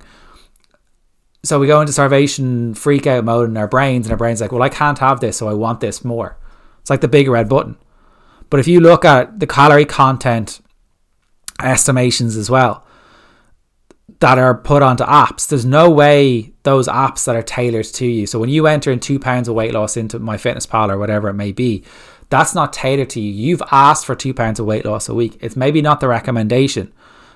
So 1.44 1.60
we 1.60 1.68
go 1.68 1.80
into 1.80 1.94
starvation 1.94 2.74
freak 2.74 3.08
out 3.08 3.24
mode 3.24 3.50
in 3.50 3.58
our 3.58 3.68
brains, 3.68 4.06
and 4.06 4.12
our 4.12 4.18
brain's 4.18 4.42
like, 4.42 4.52
well, 4.52 4.64
I 4.64 4.70
can't 4.70 5.00
have 5.00 5.20
this, 5.20 5.38
so 5.38 5.48
I 5.48 5.54
want 5.54 5.80
this 5.80 6.04
more. 6.04 6.38
It's 6.82 6.90
like 6.90 7.02
the 7.02 7.08
big 7.08 7.28
red 7.28 7.48
button. 7.48 7.78
But 8.50 8.60
if 8.60 8.68
you 8.68 8.80
look 8.80 9.06
at 9.06 9.40
the 9.40 9.48
calorie 9.48 9.86
content 9.86 10.62
estimations 11.62 12.36
as 12.36 12.50
well, 12.50 12.86
that 14.20 14.40
are 14.40 14.56
put 14.56 14.82
onto 14.82 15.04
apps. 15.04 15.48
There's 15.48 15.66
no 15.66 15.90
way 15.90 16.54
those 16.64 16.88
apps 16.88 17.26
that 17.26 17.36
are 17.36 17.44
tailored 17.44 17.86
to 17.86 18.06
you. 18.06 18.26
So 18.26 18.40
when 18.40 18.50
you 18.50 18.66
enter 18.68 18.92
in 18.92 19.00
two 19.00 19.20
pounds 19.20 19.48
of 19.48 19.56
weight 19.56 19.74
loss 19.74 19.96
into 19.96 20.20
MyFitnessPal 20.20 20.90
or 20.90 20.98
whatever 20.98 21.30
it 21.30 21.36
may 21.36 21.52
be, 21.52 21.84
that's 22.30 22.56
not 22.56 22.74
tailored 22.74 23.10
to 23.12 23.22
you. 23.22 23.32
You've 23.32 23.64
asked 23.72 24.06
for 24.06 24.16
two 24.16 24.34
pounds 24.34 24.60
of 24.60 24.66
weight 24.66 24.86
loss 24.86 25.08
a 25.08 25.14
week. 25.14 25.38
It's 25.40 25.56
maybe 25.56 25.82
not 25.82 26.00
the 26.00 26.08
recommendation, 26.08 26.92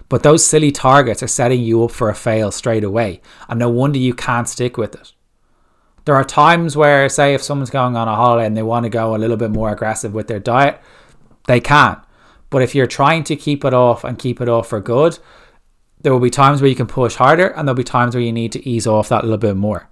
but 0.09 0.23
those 0.23 0.45
silly 0.45 0.71
targets 0.71 1.21
are 1.23 1.27
setting 1.27 1.61
you 1.61 1.83
up 1.83 1.91
for 1.91 2.09
a 2.09 2.15
fail 2.15 2.51
straight 2.51 2.83
away. 2.83 3.21
And 3.47 3.59
no 3.59 3.69
wonder 3.69 3.99
you 3.99 4.13
can't 4.13 4.49
stick 4.49 4.75
with 4.75 4.95
it. 4.95 5.13
There 6.05 6.15
are 6.15 6.23
times 6.23 6.75
where, 6.75 7.07
say, 7.09 7.35
if 7.35 7.43
someone's 7.43 7.69
going 7.69 7.95
on 7.95 8.07
a 8.07 8.15
holiday 8.15 8.47
and 8.47 8.57
they 8.57 8.63
want 8.63 8.85
to 8.85 8.89
go 8.89 9.15
a 9.15 9.19
little 9.19 9.37
bit 9.37 9.51
more 9.51 9.71
aggressive 9.71 10.15
with 10.15 10.27
their 10.27 10.39
diet, 10.39 10.81
they 11.45 11.59
can. 11.59 12.01
But 12.49 12.63
if 12.63 12.73
you're 12.73 12.87
trying 12.87 13.23
to 13.25 13.35
keep 13.35 13.63
it 13.63 13.73
off 13.73 14.03
and 14.03 14.17
keep 14.17 14.41
it 14.41 14.49
off 14.49 14.67
for 14.67 14.81
good, 14.81 15.19
there 16.01 16.13
will 16.13 16.19
be 16.19 16.29
times 16.29 16.61
where 16.61 16.69
you 16.69 16.75
can 16.75 16.87
push 16.87 17.15
harder 17.15 17.47
and 17.47 17.67
there'll 17.67 17.75
be 17.75 17.83
times 17.83 18.15
where 18.15 18.23
you 18.23 18.31
need 18.31 18.51
to 18.53 18.67
ease 18.67 18.87
off 18.87 19.09
that 19.09 19.21
a 19.21 19.23
little 19.23 19.37
bit 19.37 19.55
more. 19.55 19.89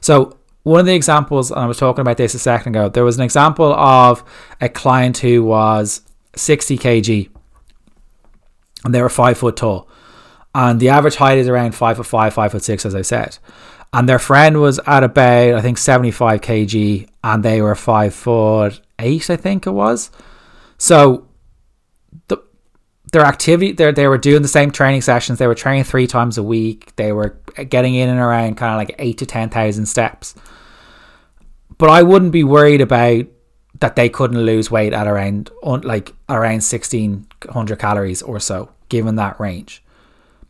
So 0.00 0.38
one 0.62 0.80
of 0.80 0.86
the 0.86 0.94
examples, 0.94 1.50
and 1.50 1.60
I 1.60 1.66
was 1.66 1.78
talking 1.78 2.00
about 2.02 2.16
this 2.16 2.34
a 2.34 2.38
second 2.38 2.74
ago, 2.74 2.88
there 2.88 3.04
was 3.04 3.16
an 3.16 3.22
example 3.22 3.72
of 3.72 4.22
a 4.60 4.68
client 4.68 5.18
who 5.18 5.44
was 5.44 6.02
60 6.36 6.78
kg 6.78 7.30
and 8.84 8.94
they 8.94 9.02
were 9.02 9.08
five 9.08 9.38
foot 9.38 9.56
tall. 9.56 9.88
And 10.54 10.80
the 10.80 10.88
average 10.88 11.16
height 11.16 11.38
is 11.38 11.48
around 11.48 11.74
five 11.74 11.96
foot 11.96 12.06
five, 12.06 12.34
five 12.34 12.52
foot 12.52 12.62
six, 12.62 12.84
as 12.84 12.94
I 12.94 13.02
said. 13.02 13.38
And 13.92 14.08
their 14.08 14.18
friend 14.18 14.60
was 14.60 14.78
at 14.86 15.02
about, 15.02 15.54
I 15.54 15.60
think, 15.60 15.78
75 15.78 16.40
kg 16.40 17.08
and 17.24 17.42
they 17.42 17.60
were 17.60 17.74
five 17.74 18.14
foot 18.14 18.80
eight, 18.98 19.30
I 19.30 19.36
think 19.36 19.66
it 19.66 19.70
was. 19.70 20.10
So 20.78 21.26
their 23.10 23.22
activity 23.22 23.72
they 23.72 23.90
they 23.92 24.06
were 24.06 24.18
doing 24.18 24.42
the 24.42 24.48
same 24.48 24.70
training 24.70 25.02
sessions. 25.02 25.38
They 25.38 25.46
were 25.46 25.54
training 25.54 25.84
three 25.84 26.06
times 26.06 26.38
a 26.38 26.42
week. 26.42 26.94
They 26.96 27.12
were 27.12 27.38
getting 27.68 27.94
in 27.94 28.08
and 28.08 28.20
around 28.20 28.56
kind 28.56 28.72
of 28.72 28.78
like 28.78 28.96
8 28.98 29.18
to 29.18 29.26
10,000 29.26 29.86
steps. 29.86 30.34
But 31.78 31.90
I 31.90 32.02
wouldn't 32.02 32.32
be 32.32 32.44
worried 32.44 32.80
about 32.80 33.26
that 33.80 33.96
they 33.96 34.08
couldn't 34.08 34.38
lose 34.38 34.70
weight 34.70 34.92
at 34.92 35.06
around 35.06 35.50
like 35.62 36.14
around 36.28 36.62
1600 36.62 37.78
calories 37.78 38.22
or 38.22 38.38
so 38.38 38.70
given 38.88 39.16
that 39.16 39.40
range 39.40 39.82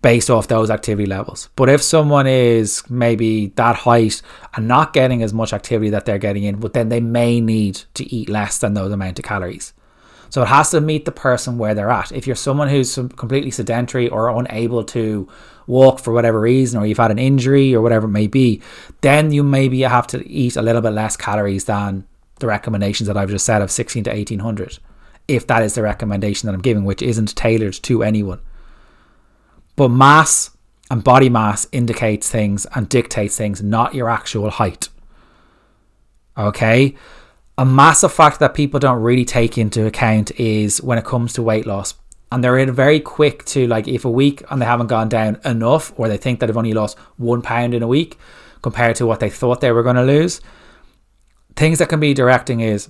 based 0.03 0.31
off 0.31 0.49
those 0.49 0.71
activity 0.71 1.07
levels. 1.07 1.51
But 1.57 1.69
if 1.69 1.83
someone 1.83 2.27
is 2.27 2.83
maybe 2.91 3.49
that 3.57 3.77
height 3.77 4.23
and 4.55 4.67
not 4.67 4.95
getting 4.95 5.23
as 5.23 5.33
much 5.33 5.53
activity 5.53 5.91
that 5.91 6.07
they're 6.07 6.19
getting 6.19 6.45
in 6.45 6.59
but 6.59 6.73
then 6.73 6.89
they 6.89 7.01
may 7.01 7.41
need 7.41 7.83
to 7.95 8.13
eat 8.13 8.29
less 8.29 8.59
than 8.59 8.75
those 8.75 8.91
amount 8.91 9.19
of 9.19 9.25
calories 9.25 9.73
so 10.31 10.43
it 10.43 10.49
has 10.49 10.71
to 10.71 10.81
meet 10.81 11.05
the 11.05 11.13
person 11.13 11.59
where 11.59 11.75
they're 11.75 11.91
at. 11.91 12.13
If 12.13 12.27
you're 12.27 12.37
someone 12.37 12.69
who's 12.69 12.95
completely 12.95 13.51
sedentary 13.51 14.09
or 14.09 14.29
unable 14.31 14.85
to 14.85 15.29
walk 15.67 16.01
for 16.01 16.13
whatever 16.13 16.41
reason, 16.41 16.81
or 16.81 16.87
you've 16.87 16.99
had 16.99 17.11
an 17.11 17.19
injury 17.19 17.75
or 17.75 17.83
whatever 17.83 18.07
it 18.07 18.11
may 18.11 18.29
be, 18.29 18.63
then 19.01 19.33
you 19.33 19.43
maybe 19.43 19.81
have 19.83 20.07
to 20.09 20.27
eat 20.27 20.57
a 20.57 20.63
little 20.63 20.81
bit 20.81 20.91
less 20.91 21.17
calories 21.17 21.65
than 21.65 22.07
the 22.39 22.47
recommendations 22.47 23.09
that 23.09 23.17
I've 23.17 23.29
just 23.29 23.45
said 23.45 23.61
of 23.61 23.71
16 23.71 24.05
to 24.05 24.11
1800. 24.11 24.79
If 25.29 25.47
that 25.49 25.63
is 25.63 25.75
the 25.75 25.83
recommendation 25.83 26.47
that 26.47 26.55
I'm 26.55 26.63
giving, 26.63 26.85
which 26.85 27.03
isn't 27.03 27.37
tailored 27.37 27.75
to 27.75 28.03
anyone. 28.03 28.41
But 29.77 29.89
mass 29.89 30.51
and 30.91 31.05
body 31.05 31.29
mass 31.29 31.67
indicates 31.73 32.29
things 32.29 32.67
and 32.75 32.89
dictates 32.89 33.37
things, 33.37 33.63
not 33.63 33.95
your 33.95 34.09
actual 34.09 34.51
height. 34.51 34.89
Okay? 36.37 36.97
A 37.61 37.65
massive 37.67 38.11
factor 38.11 38.39
that 38.39 38.55
people 38.55 38.81
don't 38.81 39.03
really 39.03 39.27
take 39.27 39.59
into 39.59 39.85
account 39.85 40.31
is 40.41 40.83
when 40.83 40.97
it 40.97 41.05
comes 41.05 41.35
to 41.35 41.43
weight 41.43 41.67
loss. 41.67 41.93
And 42.33 42.43
they're 42.43 42.73
very 42.73 43.01
quick 43.01 43.45
to 43.47 43.67
like 43.67 43.87
if 43.87 44.07
a 44.07 44.11
week 44.11 44.43
and 44.49 44.63
they 44.63 44.65
haven't 44.65 44.87
gone 44.87 45.11
down 45.11 45.39
enough, 45.45 45.93
or 45.99 46.09
they 46.09 46.17
think 46.17 46.41
that 46.41 46.47
they've 46.47 46.57
only 46.57 46.73
lost 46.73 46.99
one 47.19 47.43
pound 47.43 47.75
in 47.75 47.83
a 47.83 47.87
week 47.87 48.19
compared 48.63 48.97
to 48.97 49.05
what 49.05 49.21
they 49.21 49.29
thought 49.29 49.61
they 49.61 49.73
were 49.73 49.83
going 49.83 49.97
to 49.97 50.03
lose. 50.03 50.41
Things 51.55 51.81
that 51.81 51.91
can 51.91 52.01
be 52.01 52.15
directing 52.15 52.61
is 52.61 52.89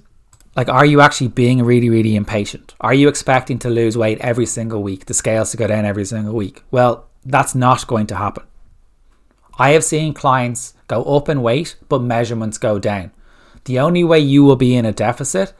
like, 0.54 0.68
are 0.68 0.86
you 0.86 1.00
actually 1.00 1.28
being 1.28 1.64
really, 1.64 1.90
really 1.90 2.14
impatient? 2.14 2.76
Are 2.80 2.94
you 2.94 3.08
expecting 3.08 3.58
to 3.60 3.70
lose 3.70 3.98
weight 3.98 4.20
every 4.20 4.46
single 4.46 4.84
week, 4.84 5.06
the 5.06 5.14
scales 5.14 5.50
to 5.50 5.56
go 5.56 5.66
down 5.66 5.84
every 5.84 6.04
single 6.04 6.34
week? 6.34 6.62
Well, 6.70 7.08
that's 7.24 7.56
not 7.56 7.88
going 7.88 8.06
to 8.06 8.14
happen. 8.14 8.44
I 9.58 9.70
have 9.70 9.82
seen 9.82 10.14
clients 10.14 10.74
go 10.86 11.02
up 11.02 11.28
in 11.28 11.42
weight, 11.42 11.74
but 11.88 12.02
measurements 12.02 12.56
go 12.56 12.78
down 12.78 13.10
the 13.70 13.78
only 13.78 14.02
way 14.02 14.18
you 14.18 14.42
will 14.42 14.56
be 14.56 14.74
in 14.74 14.84
a 14.84 14.92
deficit, 14.92 15.52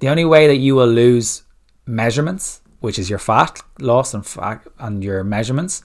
the 0.00 0.08
only 0.08 0.24
way 0.24 0.48
that 0.48 0.56
you 0.56 0.74
will 0.74 0.88
lose 0.88 1.44
measurements, 1.86 2.62
which 2.80 2.98
is 2.98 3.08
your 3.08 3.20
fat 3.20 3.60
loss 3.78 4.12
and 4.12 4.26
fat 4.26 4.66
and 4.80 5.04
your 5.04 5.22
measurements, 5.22 5.84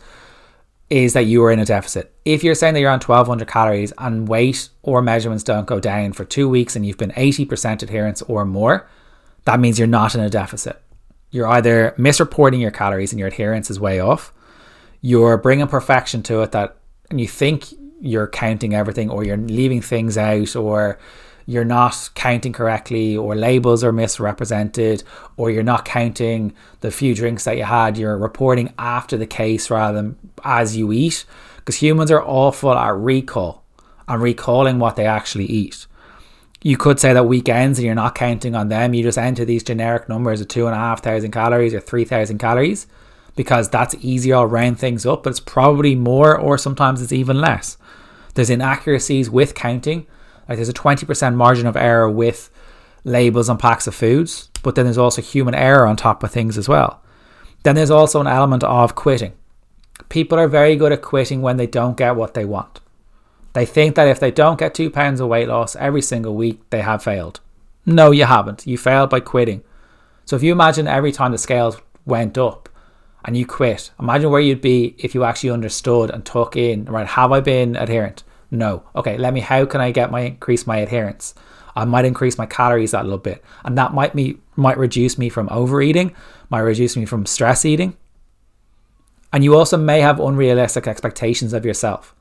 is 0.90 1.14
that 1.14 1.28
you 1.28 1.44
are 1.44 1.52
in 1.52 1.60
a 1.60 1.66
deficit. 1.66 2.12
If 2.26 2.44
you're 2.44 2.56
saying 2.56 2.74
that 2.74 2.80
you're 2.80 2.90
on 2.90 3.02
1200 3.02 3.48
calories 3.48 3.94
and 4.00 4.28
weight 4.28 4.70
or 4.82 5.04
measurements 5.04 5.44
don't 5.44 5.68
go 5.68 5.80
down 5.80 6.14
for 6.14 6.26
two 6.26 6.50
weeks 6.50 6.76
and 6.76 6.84
you've 6.84 6.98
been 6.98 7.12
80% 7.12 7.84
adherence 7.84 8.24
or 8.24 8.44
more, 8.44 8.90
that 9.44 9.60
means 9.60 9.78
you're 9.78 9.88
not 9.88 10.16
in 10.16 10.22
a 10.22 10.30
deficit. 10.30 10.82
You're 11.30 11.48
either 11.50 11.94
misreporting 12.00 12.62
your 12.62 12.72
calories 12.72 13.12
and 13.12 13.20
your 13.20 13.28
adherence 13.28 13.70
is 13.70 13.80
way 13.80 14.00
off, 14.00 14.34
you're 15.02 15.38
bringing 15.38 15.68
perfection 15.68 16.24
to 16.24 16.42
it 16.42 16.52
that, 16.54 16.78
and 17.12 17.22
you 17.22 17.28
think 17.28 17.68
you're 18.02 18.28
counting 18.28 18.74
everything 18.74 19.10
or 19.10 19.24
you're 19.24 19.38
leaving 19.38 19.82
things 19.82 20.18
out 20.18 20.56
or 20.56 21.00
you're 21.46 21.66
not 21.66 22.10
counting 22.16 22.54
correctly 22.54 23.16
or 23.16 23.36
labels 23.36 23.84
are 23.84 23.92
misrepresented 23.92 25.04
or 25.38 25.52
you're 25.52 25.64
not 25.64 25.86
counting 25.86 26.54
the 26.82 26.90
few 26.90 27.14
drinks 27.14 27.44
that 27.44 27.58
you 27.58 27.64
had 27.64 27.98
you're 27.98 28.18
reporting 28.18 28.74
after 28.80 29.16
the 29.16 29.28
case 29.28 29.70
rather 29.70 29.96
than 29.96 30.18
as 30.44 30.76
you 30.76 30.92
eat. 30.92 31.26
Because 31.58 31.76
humans 31.76 32.12
are 32.12 32.24
awful 32.24 32.74
at 32.74 32.96
recall 32.96 33.64
and 34.08 34.22
recalling 34.22 34.80
what 34.80 34.96
they 34.96 35.06
actually 35.06 35.46
eat. 35.46 35.88
You 36.62 36.78
could 36.78 37.00
say 37.00 37.14
that 37.14 37.24
weekends 37.24 37.78
and 37.78 37.86
you're 37.86 37.96
not 37.96 38.16
counting 38.16 38.56
on 38.56 38.70
them. 38.70 38.94
You 38.94 39.04
just 39.04 39.18
enter 39.18 39.46
these 39.46 39.64
generic 39.64 40.10
numbers 40.10 40.42
of 40.42 40.48
two 40.48 40.66
and 40.66 40.76
a 40.76 40.80
half 40.80 41.04
thousand 41.04 41.32
calories 41.32 41.74
or 41.74 41.80
three 41.80 42.06
thousand 42.06 42.40
calories 42.40 42.88
because 43.36 43.70
that's 43.70 43.96
easier 44.02 44.36
to 44.36 44.46
round 44.46 44.80
things 44.80 45.06
up 45.06 45.24
but 45.24 45.30
it's 45.30 45.40
probably 45.40 45.96
more 45.96 46.38
or 46.38 46.58
sometimes 46.58 47.02
it's 47.02 47.12
even 47.12 47.40
less 47.40 47.78
there's 48.34 48.50
inaccuracies 48.50 49.30
with 49.30 49.56
counting 49.56 50.06
like 50.48 50.58
there's 50.58 50.70
a 50.70 50.74
20% 50.74 51.36
margin 51.36 51.68
of 51.68 51.76
error 51.76 52.10
with 52.10 52.50
labels 53.04 53.50
on 53.50 53.58
packs 53.58 53.88
of 53.88 53.96
foods, 53.96 54.50
but 54.64 54.76
then 54.76 54.86
there's 54.86 54.98
also 54.98 55.22
human 55.22 55.56
error 55.56 55.86
on 55.86 55.96
top 55.96 56.24
of 56.24 56.32
things 56.32 56.58
as 56.58 56.68
well. 56.68 57.02
Then 57.64 57.76
there's 57.76 57.92
also 57.92 58.22
an 58.22 58.28
element 58.28 58.64
of 58.64 58.96
quitting. 58.96 59.34
People 60.10 60.38
are 60.38 60.48
very 60.48 60.76
good 60.76 60.92
at 60.92 61.02
quitting 61.02 61.42
when 61.42 61.58
they 61.58 61.68
don't 61.68 61.98
get 61.98 62.16
what 62.16 62.34
they 62.34 62.46
want. 62.46 62.82
They 63.54 63.66
think 63.66 63.96
that 63.96 64.08
if 64.08 64.20
they 64.20 64.32
don't 64.32 64.60
get 64.60 64.76
two 64.76 64.90
pounds 64.90 65.20
of 65.20 65.30
weight 65.30 65.48
loss 65.48 65.76
every 65.78 66.02
single 66.02 66.36
week, 66.36 66.62
they 66.70 66.82
have 66.82 67.02
failed. 67.02 67.40
No, 67.86 68.12
you 68.12 68.26
haven't. 68.26 68.68
You 68.68 68.78
failed 68.78 69.10
by 69.10 69.22
quitting. 69.22 69.64
So 70.26 70.36
if 70.36 70.44
you 70.44 70.52
imagine 70.52 70.88
every 70.88 71.12
time 71.12 71.32
the 71.32 71.38
scales 71.38 71.80
went 72.06 72.38
up 72.38 72.65
and 73.26 73.36
you 73.36 73.46
quit, 73.46 73.92
imagine 74.00 74.30
where 74.30 74.40
you'd 74.40 74.62
be 74.62 74.96
if 75.00 75.16
you 75.16 75.24
actually 75.24 75.50
understood 75.50 76.12
and 76.12 76.24
took 76.24 76.56
in, 76.56 76.86
right, 76.86 77.08
have 77.08 77.32
I 77.32 77.42
been 77.42 77.76
adherent? 77.76 78.24
No. 78.52 78.84
Okay, 78.96 79.18
let 79.18 79.34
me 79.34 79.42
how 79.42 79.66
can 79.66 79.82
I 79.82 79.92
get 79.92 80.12
my 80.12 80.22
increase 80.22 80.68
my 80.68 80.78
adherence? 80.78 81.34
I 81.76 81.86
might 81.86 82.06
increase 82.06 82.38
my 82.38 82.46
calories 82.46 82.92
that 82.92 83.04
little 83.04 83.18
bit. 83.18 83.44
And 83.64 83.78
that 83.78 83.94
might 83.94 84.16
me 84.16 84.38
might 84.56 84.78
reduce 84.78 85.18
me 85.18 85.30
from 85.30 85.50
overeating, 85.50 86.16
might 86.50 86.60
reduce 86.60 86.96
me 86.96 87.06
from 87.06 87.26
stress 87.26 87.66
eating. 87.66 87.98
And 89.34 89.44
you 89.44 89.56
also 89.58 89.76
may 89.76 90.00
have 90.00 90.20
unrealistic 90.20 90.88
expectations 90.88 91.52
of 91.52 91.66
yourself. 91.66 92.16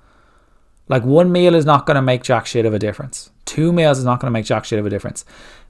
Like 0.88 1.04
one 1.04 1.30
meal 1.30 1.54
is 1.54 1.64
not 1.64 1.86
going 1.86 1.94
to 1.94 2.02
make 2.02 2.22
jack 2.22 2.46
shit 2.46 2.66
of 2.66 2.74
a 2.74 2.78
difference. 2.78 3.30
Two 3.44 3.72
meals 3.72 3.98
is 3.98 4.04
not 4.04 4.20
going 4.20 4.28
to 4.28 4.32
make 4.32 4.46
jack 4.46 4.64
shit 4.64 4.78
of 4.78 4.86
a 4.86 4.90
difference. 4.90 5.24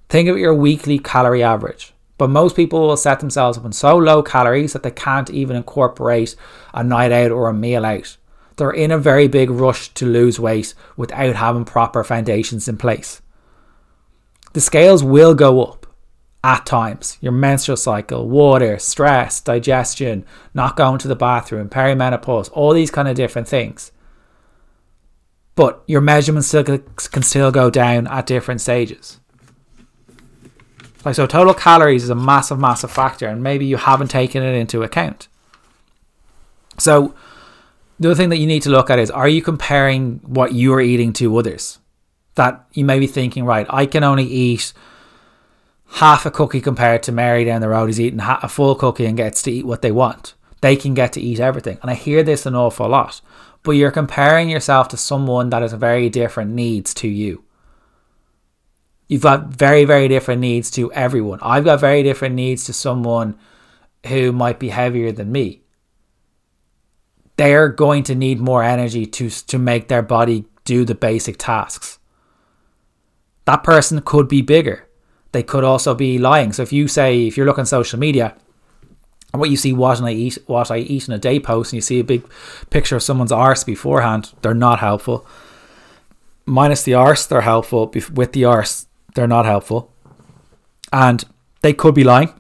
Think 0.09 0.29
of 0.29 0.39
your 0.39 0.55
weekly 0.55 0.99
calorie 0.99 1.43
average. 1.43 1.94
But 2.17 2.31
most 2.31 2.55
people 2.55 2.81
will 2.81 2.97
set 2.97 3.21
themselves 3.21 3.59
up 3.59 3.65
on 3.65 3.73
so 3.73 3.97
low 3.97 4.23
calories 4.23 4.73
that 4.73 4.83
they 4.83 4.91
can't 4.91 5.31
even 5.31 5.57
incorporate 5.57 6.37
a 6.73 6.85
night 6.85 7.13
out 7.13 7.33
or 7.33 7.49
a 7.49 7.55
meal 7.55 7.85
out 7.85 8.17
they're 8.57 8.71
in 8.71 8.91
a 8.91 8.99
very 8.99 9.29
big 9.29 9.51
rush 9.51 9.89
to 9.95 10.07
lose 10.07 10.39
weight 10.39 10.75
without 10.97 11.37
having 11.37 11.65
proper 11.65 12.05
foundations 12.05 12.69
in 12.69 12.77
place. 12.77 13.21
The 14.53 14.61
scales 14.61 15.03
will 15.03 15.35
go 15.35 15.63
up 15.65 15.87
at 16.45 16.65
times. 16.67 17.19
Your 17.21 17.33
menstrual 17.33 17.77
cycle, 17.77 18.29
water, 18.29 18.79
stress, 18.79 19.41
digestion, 19.41 20.25
not 20.53 20.77
going 20.77 20.99
to 20.99 21.09
the 21.09 21.17
bathroom, 21.17 21.69
perimenopause, 21.69 22.51
all 22.53 22.73
these 22.73 22.91
kind 22.91 23.09
of 23.09 23.17
different 23.17 23.49
things. 23.49 23.91
But 25.57 25.83
your 25.87 26.01
measurements 26.01 26.49
still 26.49 26.65
can 26.65 27.23
still 27.23 27.51
go 27.51 27.71
down 27.71 28.07
at 28.07 28.27
different 28.27 28.61
stages. 28.61 29.21
Like 31.05 31.15
so 31.15 31.27
total 31.27 31.55
calories 31.55 32.05
is 32.05 32.11
a 32.11 32.15
massive 32.15 32.59
massive 32.59 32.91
factor 32.91 33.27
and 33.27 33.43
maybe 33.43 33.67
you 33.67 33.77
haven't 33.77 34.09
taken 34.09 34.43
it 34.43 34.55
into 34.55 34.83
account. 34.83 35.29
So 36.79 37.15
the 38.01 38.11
other 38.11 38.15
thing 38.17 38.31
that 38.31 38.39
you 38.39 38.47
need 38.47 38.63
to 38.63 38.71
look 38.71 38.91
at 38.91 38.99
is 38.99 39.11
are 39.11 39.29
you 39.29 39.43
comparing 39.43 40.21
what 40.25 40.55
you're 40.55 40.81
eating 40.81 41.13
to 41.15 41.37
others? 41.37 41.79
That 42.35 42.67
you 42.73 42.85
may 42.85 42.99
be 42.99 43.07
thinking, 43.07 43.45
right, 43.45 43.67
I 43.71 43.87
can 43.87 44.03
only 44.03 44.25
eat 44.25 44.73
half 45.87 46.27
a 46.27 46.31
cookie 46.31 46.61
compared 46.61 47.03
to 47.05 47.13
Mary 47.13 47.45
down 47.45 47.61
the 47.61 47.69
road 47.69 47.87
who's 47.87 48.01
eating 48.01 48.21
a 48.21 48.49
full 48.49 48.75
cookie 48.75 49.07
and 49.07 49.17
gets 49.17 49.43
to 49.43 49.53
eat 49.53 49.67
what 49.67 49.83
they 49.83 49.93
want. 49.93 50.35
They 50.61 50.77
can 50.77 50.95
get 50.95 51.13
to 51.13 51.21
eat 51.21 51.39
everything. 51.39 51.79
And 51.83 51.91
I 51.91 51.95
hear 51.95 52.23
this 52.23 52.47
an 52.47 52.57
awful 52.57 52.89
lot. 52.89 53.21
But 53.63 53.73
you're 53.73 53.91
comparing 53.91 54.49
yourself 54.49 54.89
to 54.89 54.97
someone 54.97 55.51
that 55.51 55.63
has 55.63 55.73
very 55.75 56.09
different 56.09 56.53
needs 56.53 56.93
to 56.95 57.09
you. 57.09 57.45
You've 59.09 59.23
got 59.23 59.49
very, 59.49 59.85
very 59.85 60.09
different 60.09 60.41
needs 60.41 60.71
to 60.73 60.93
everyone. 60.93 61.39
I've 61.43 61.65
got 61.65 61.81
very 61.81 62.03
different 62.03 62.35
needs 62.35 62.65
to 62.65 62.73
someone 62.73 63.39
who 64.07 64.33
might 64.33 64.59
be 64.59 64.71
heavier 64.71 65.13
than 65.13 65.31
me 65.33 65.65
they're 67.37 67.69
going 67.69 68.03
to 68.05 68.15
need 68.15 68.41
more 68.41 68.63
energy 68.63 69.07
to 69.07 69.31
to 69.31 69.59
make 69.59 69.89
their 69.89 70.03
body 70.03 70.45
do 70.65 70.85
the 70.85 70.95
basic 70.95 71.37
tasks. 71.39 71.99
That 73.45 73.65
person 73.65 74.01
could 74.01 74.29
be 74.29 74.43
bigger. 74.43 74.89
They 75.33 75.43
could 75.43 75.65
also 75.65 75.95
be 75.95 76.19
lying. 76.19 76.53
So 76.53 76.63
if 76.63 76.73
you 76.73 76.89
say 76.89 77.27
if 77.27 77.37
you're 77.37 77.47
looking 77.47 77.65
social 77.65 77.99
media 77.99 78.37
and 79.33 79.41
what 79.41 79.51
you 79.51 79.57
see 79.57 79.73
what 79.73 80.01
I 80.01 80.13
eat 80.13 80.39
what 80.47 80.71
I 80.71 80.79
eat 80.79 81.09
in 81.09 81.15
a 81.15 81.19
day 81.19 81.41
post 81.41 81.73
and 81.73 81.79
you 81.79 81.83
see 81.83 82.01
a 82.01 82.05
big 82.05 82.25
picture 82.71 82.97
of 82.97 83.03
someone's 83.03 83.33
arse 83.33 83.65
beforehand, 83.65 84.33
they're 84.43 84.55
not 84.55 84.79
helpful. 84.79 85.27
Minus 86.47 86.83
the 86.83 86.95
arse, 86.95 87.27
they're 87.27 87.41
helpful. 87.41 87.93
With 88.13 88.33
the 88.33 88.45
arse, 88.45 88.87
they're 89.15 89.27
not 89.27 89.47
helpful. 89.47 89.93
And 90.93 91.25
they 91.63 91.73
could 91.73 91.95
be 91.95 92.05
lying. 92.05 92.33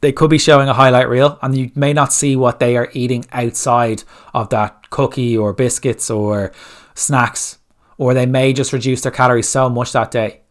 They 0.00 0.12
could 0.12 0.30
be 0.30 0.38
showing 0.38 0.68
a 0.68 0.74
highlight 0.74 1.08
reel 1.08 1.38
and 1.42 1.56
you 1.56 1.70
may 1.74 1.92
not 1.92 2.12
see 2.12 2.36
what 2.36 2.60
they 2.60 2.76
are 2.76 2.90
eating 2.92 3.24
outside 3.32 4.04
of 4.34 4.50
that 4.50 4.90
cookie 4.90 5.36
or 5.36 5.52
biscuits 5.52 6.10
or 6.10 6.52
snacks 6.94 7.58
or 7.98 8.12
they 8.14 8.26
may 8.26 8.52
just 8.52 8.72
reduce 8.72 9.00
their 9.00 9.10
calories 9.10 9.48
so 9.48 9.68
much 9.68 9.92
that 9.92 10.10
day 10.10 10.42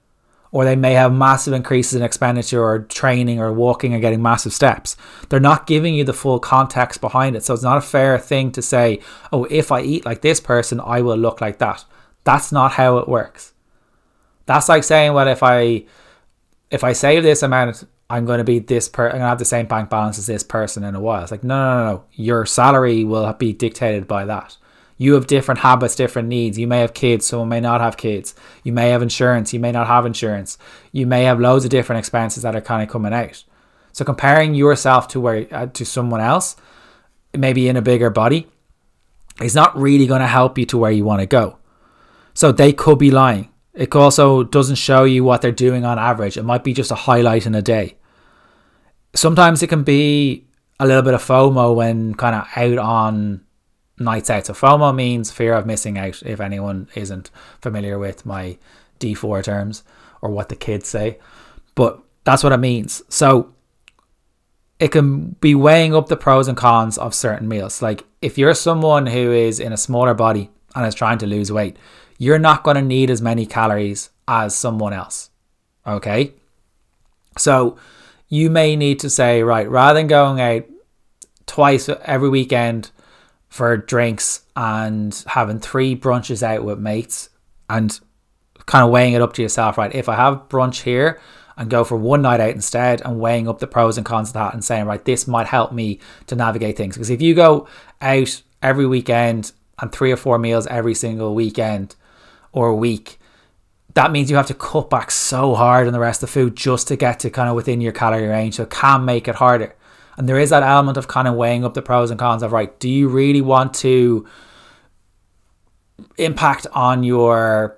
or 0.52 0.66
they 0.66 0.76
may 0.76 0.94
have 0.94 1.14
massive 1.14 1.54
increases 1.54 1.94
in 1.94 2.02
expenditure 2.02 2.64
or 2.64 2.80
training 2.80 3.40
or 3.40 3.54
walking 3.54 3.94
or 3.94 4.00
getting 4.00 4.22
massive 4.22 4.54
steps. 4.54 4.98
They're 5.30 5.40
not 5.40 5.68
giving 5.68 5.94
you 5.94 6.04
the 6.04 6.14
full 6.14 6.40
context 6.40 7.00
behind 7.00 7.36
it. 7.36 7.44
So 7.44 7.54
it's 7.54 7.64
not 7.64 7.78
a 7.78 7.82
fair 7.82 8.18
thing 8.18 8.52
to 8.54 8.62
say 8.62 9.00
oh 9.32 9.46
if 9.46 9.72
i 9.72 9.82
eat 9.82 10.06
like 10.06 10.22
this 10.22 10.40
person 10.40 10.82
i 10.82 11.02
will 11.02 11.18
look 11.18 11.40
like 11.40 11.60
that. 11.60 11.86
That's 12.24 12.52
not 12.52 12.74
how 12.74 12.98
it 12.98 13.08
works 13.08 13.54
that's 14.46 14.70
like 14.70 14.84
saying 14.84 15.14
well 15.14 15.28
if 15.28 15.44
i 15.44 15.84
if 16.72 16.84
i 16.84 16.94
save 16.94 17.24
this 17.24 17.44
amount 17.44 17.84
I'm 18.10 18.26
going 18.26 18.38
to 18.38 18.44
be 18.44 18.60
this 18.60 18.88
per. 18.88 19.06
I'm 19.06 19.14
going 19.14 19.22
to 19.22 19.28
have 19.28 19.40
the 19.40 19.46
same 19.46 19.66
bank 19.66 19.90
balance 19.90 20.20
as 20.20 20.28
this 20.28 20.44
person 20.44 20.84
in 20.84 20.96
a 20.96 21.00
while. 21.00 21.24
It's 21.24 21.32
like 21.32 21.44
no, 21.44 21.56
no, 21.56 21.78
no, 21.78 21.92
no. 21.92 22.04
Your 22.14 22.46
salary 22.46 23.04
will 23.04 23.32
be 23.34 23.52
dictated 23.52 24.08
by 24.08 24.26
that. 24.26 24.58
You 24.98 25.14
have 25.16 25.28
different 25.28 25.60
habits, 25.60 25.96
different 25.96 26.30
needs. 26.30 26.58
You 26.58 26.68
may 26.68 26.80
have 26.80 26.94
kids, 26.94 27.26
someone 27.26 27.50
may 27.50 27.60
not 27.60 27.82
have 27.82 27.98
kids. 27.98 28.34
You 28.64 28.72
may 28.72 28.90
have 28.90 29.02
insurance, 29.02 29.54
you 29.54 29.60
may 29.60 29.72
not 29.72 29.88
have 29.88 30.06
insurance. 30.06 30.58
You 30.92 31.06
may 31.06 31.24
have 31.24 31.40
loads 31.40 31.66
of 31.66 31.72
different 31.72 32.00
expenses 32.00 32.44
that 32.44 32.56
are 32.56 32.62
kind 32.62 32.82
of 32.82 32.90
coming 32.90 33.12
out. 33.12 33.44
So 33.92 34.06
comparing 34.06 34.56
yourself 34.56 35.08
to 35.10 35.20
where 35.20 35.48
uh, 35.52 35.68
to 35.68 35.86
someone 35.86 36.22
else, 36.22 36.56
maybe 37.34 37.68
in 37.68 37.76
a 37.76 37.82
bigger 37.82 38.10
body, 38.10 38.48
is 39.42 39.56
not 39.56 39.78
really 39.78 40.06
going 40.06 40.22
to 40.22 40.28
help 40.28 40.58
you 40.58 40.66
to 40.68 40.78
where 40.78 40.92
you 40.92 41.04
want 41.04 41.22
to 41.22 41.26
go. 41.26 41.58
So 42.34 42.52
they 42.52 42.72
could 42.72 43.00
be 43.00 43.12
lying. 43.12 43.50
It 43.76 43.94
also 43.96 44.44
doesn't 44.44 44.76
show 44.76 45.04
you 45.04 45.24
what 45.24 45.42
they're 45.42 45.52
doing 45.52 45.84
on 45.84 46.00
average. 46.00 46.38
It 46.38 46.44
might 46.44 46.64
be 46.64 46.74
just 46.74 46.92
a 46.92 46.96
highlight 46.96 47.46
in 47.46 47.56
a 47.56 47.62
day. 47.62 47.98
Sometimes 49.14 49.62
it 49.62 49.68
can 49.68 49.84
be 49.84 50.48
a 50.80 50.88
little 50.88 51.02
bit 51.02 51.14
of 51.14 51.24
FOMO 51.24 51.76
when 51.76 52.16
kind 52.16 52.36
of 52.36 52.48
out 52.56 52.78
on 52.78 53.42
nights 54.00 54.30
out. 54.30 54.46
So 54.46 54.54
FOMO 54.54 54.96
means 54.96 55.32
fear 55.32 55.54
of 55.54 55.66
missing 55.66 55.98
out. 55.98 56.24
If 56.24 56.40
anyone 56.40 56.90
isn't 56.96 57.32
familiar 57.62 58.00
with 58.00 58.26
my 58.26 58.58
D4 59.00 59.44
terms 59.44 59.84
or 60.22 60.30
what 60.30 60.50
the 60.50 60.56
kids 60.56 60.88
say, 60.88 61.20
but 61.76 62.02
that's 62.24 62.44
what 62.44 62.54
it 62.54 62.58
means. 62.58 63.04
So 63.10 63.54
it 64.80 64.90
can 64.90 65.30
be 65.42 65.56
weighing 65.56 65.96
up 65.96 66.08
the 66.08 66.18
pros 66.18 66.48
and 66.48 66.58
cons 66.58 66.98
of 66.98 67.14
certain 67.14 67.48
meals. 67.48 67.82
Like 67.82 68.06
if 68.22 68.38
you're 68.38 68.54
someone 68.54 69.08
who 69.08 69.32
is 69.32 69.60
in 69.60 69.74
a 69.74 69.78
smaller 69.78 70.14
body 70.14 70.50
and 70.76 70.86
is 70.86 70.96
trying 70.96 71.18
to 71.20 71.28
lose 71.28 71.52
weight, 71.52 71.78
you're 72.18 72.40
not 72.40 72.64
going 72.64 72.76
to 72.76 72.82
need 72.82 73.10
as 73.10 73.22
many 73.22 73.46
calories 73.46 74.10
as 74.28 74.56
someone 74.56 74.94
else. 74.94 75.30
Okay. 75.86 76.34
So 77.38 77.78
you 78.30 78.50
may 78.50 78.76
need 78.76 79.00
to 79.00 79.10
say, 79.10 79.44
right, 79.44 79.70
rather 79.70 80.00
than 80.00 80.08
going 80.08 80.40
out 80.40 80.66
twice 81.46 81.90
every 81.90 82.30
weekend 82.30 82.92
for 83.50 83.78
drinks 83.78 84.44
and 84.56 85.24
having 85.28 85.60
three 85.60 85.96
brunches 85.96 86.42
out 86.42 86.64
with 86.64 86.80
mates 86.80 87.30
and 87.70 88.00
kind 88.66 88.84
of 88.84 88.92
weighing 88.92 89.14
it 89.14 89.22
up 89.22 89.34
to 89.34 89.42
yourself, 89.42 89.78
right? 89.78 89.94
If 89.94 90.10
I 90.10 90.16
have 90.16 90.50
brunch 90.50 90.82
here 90.82 91.20
and 91.58 91.70
go 91.70 91.84
for 91.84 91.96
one 91.96 92.22
night 92.22 92.40
out 92.40 92.50
instead 92.50 93.02
and 93.02 93.20
weighing 93.20 93.48
up 93.48 93.60
the 93.60 93.68
pros 93.68 93.98
and 93.98 94.06
cons 94.06 94.30
of 94.30 94.34
that 94.34 94.54
and 94.54 94.64
saying, 94.64 94.86
right, 94.86 95.04
this 95.06 95.28
might 95.28 95.48
help 95.48 95.72
me 95.72 96.00
to 96.28 96.36
navigate 96.36 96.78
things. 96.78 96.96
Because 96.96 97.10
if 97.10 97.22
you 97.22 97.34
go 97.36 97.68
out 98.02 98.42
every 98.62 98.86
weekend 98.86 99.52
and 99.80 99.92
three 99.92 100.12
or 100.12 100.18
four 100.18 100.38
meals 100.38 100.68
every 100.68 100.96
single 100.96 101.36
weekend, 101.36 101.96
or 102.56 102.70
a 102.70 102.76
week, 102.76 103.20
that 103.94 104.12
means 104.12 104.32
you 104.32 104.38
have 104.38 104.48
to 104.48 104.54
cut 104.54 104.90
back 104.90 105.12
so 105.12 105.54
hard 105.54 105.88
on 105.88 105.94
the 105.94 106.00
rest 106.00 106.24
of 106.24 106.30
the 106.30 106.34
food 106.34 106.56
just 106.56 106.88
to 106.88 106.96
get 106.96 107.20
to 107.20 107.30
kind 107.30 107.50
of 107.50 107.56
within 107.56 107.82
your 107.82 107.92
calorie 107.92 108.28
range. 108.28 108.56
So 108.56 108.64
it 108.64 108.72
can 108.72 109.06
make 109.06 109.28
it 109.28 109.36
harder. 109.36 109.76
And 110.18 110.28
there 110.28 110.40
is 110.40 110.50
that 110.50 110.64
element 110.64 110.98
of 110.98 111.08
kind 111.08 111.28
of 111.28 111.36
weighing 111.36 111.66
up 111.66 111.74
the 111.74 111.82
pros 111.82 112.10
and 112.10 112.20
cons 112.20 112.42
of 112.42 112.54
right, 112.54 112.80
do 112.80 112.90
you 112.90 113.10
really 113.10 113.42
want 113.42 113.74
to 113.76 114.26
impact 116.18 116.66
on 116.74 117.04
your 117.04 117.78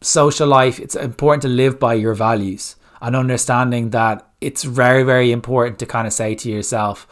social 0.00 0.46
life, 0.46 0.78
it's 0.78 0.94
important 0.94 1.42
to 1.42 1.48
live 1.48 1.78
by 1.80 1.94
your 1.94 2.14
values 2.14 2.76
and 3.00 3.16
understanding 3.16 3.90
that 3.90 4.28
it's 4.40 4.62
very, 4.62 5.02
very 5.02 5.32
important 5.32 5.78
to 5.80 5.86
kind 5.86 6.06
of 6.06 6.12
say 6.12 6.34
to 6.36 6.50
yourself, 6.50 7.06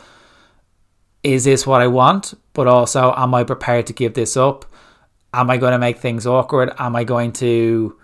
is 1.22 1.44
this 1.44 1.66
what 1.66 1.81
I 1.81 1.88
want? 1.88 2.35
But 2.53 2.68
also, 2.68 3.12
am 3.16 3.35
I 3.35 3.42
prepared 3.42 3.87
to 3.88 3.92
give 3.92 4.14
this 4.14 4.37
up? 4.37 4.64
Am 5.37 5.51
I 5.51 5.59
going 5.59 5.72
to 5.72 5.79
make 5.79 5.99
things 5.99 6.27
awkward? 6.27 6.72
Am 6.79 6.96
I 6.96 7.05
going 7.05 7.31
to, 7.35 7.94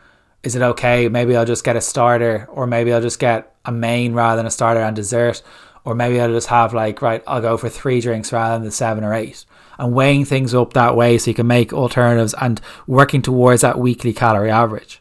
is 0.43 0.55
it 0.55 0.61
okay? 0.61 1.09
Maybe 1.09 1.35
I'll 1.35 1.47
just 1.47 1.65
get 1.65 1.77
a 1.77 1.81
starter, 1.81 2.47
or 2.53 2.67
maybe 2.67 2.93
I'll 2.93 3.01
just 3.01 3.19
get 3.19 3.57
a 3.65 3.73
main 3.73 4.13
rather 4.13 4.37
than 4.37 4.45
a 4.45 4.51
starter 4.51 4.81
and 4.81 4.95
dessert, 4.95 5.43
or 5.87 5.95
maybe 5.95 6.21
I'll 6.21 6.29
just 6.29 6.49
have 6.49 6.75
like, 6.75 7.01
right, 7.01 7.23
I'll 7.27 7.41
go 7.41 7.57
for 7.57 7.71
three 7.71 8.03
drinks 8.03 8.35
rather 8.35 8.57
than 8.57 8.67
the 8.67 8.71
seven 8.71 9.03
or 9.03 9.15
eight. 9.15 9.47
And 9.79 9.95
weighing 9.95 10.27
things 10.27 10.55
up 10.55 10.75
that 10.75 10.95
way 10.95 11.17
so 11.17 11.31
you 11.31 11.35
can 11.35 11.47
make 11.47 11.73
alternatives 11.73 12.35
and 12.39 12.61
working 12.87 13.23
towards 13.23 13.63
that 13.63 13.79
weekly 13.79 14.13
calorie 14.13 14.51
average. 14.51 15.01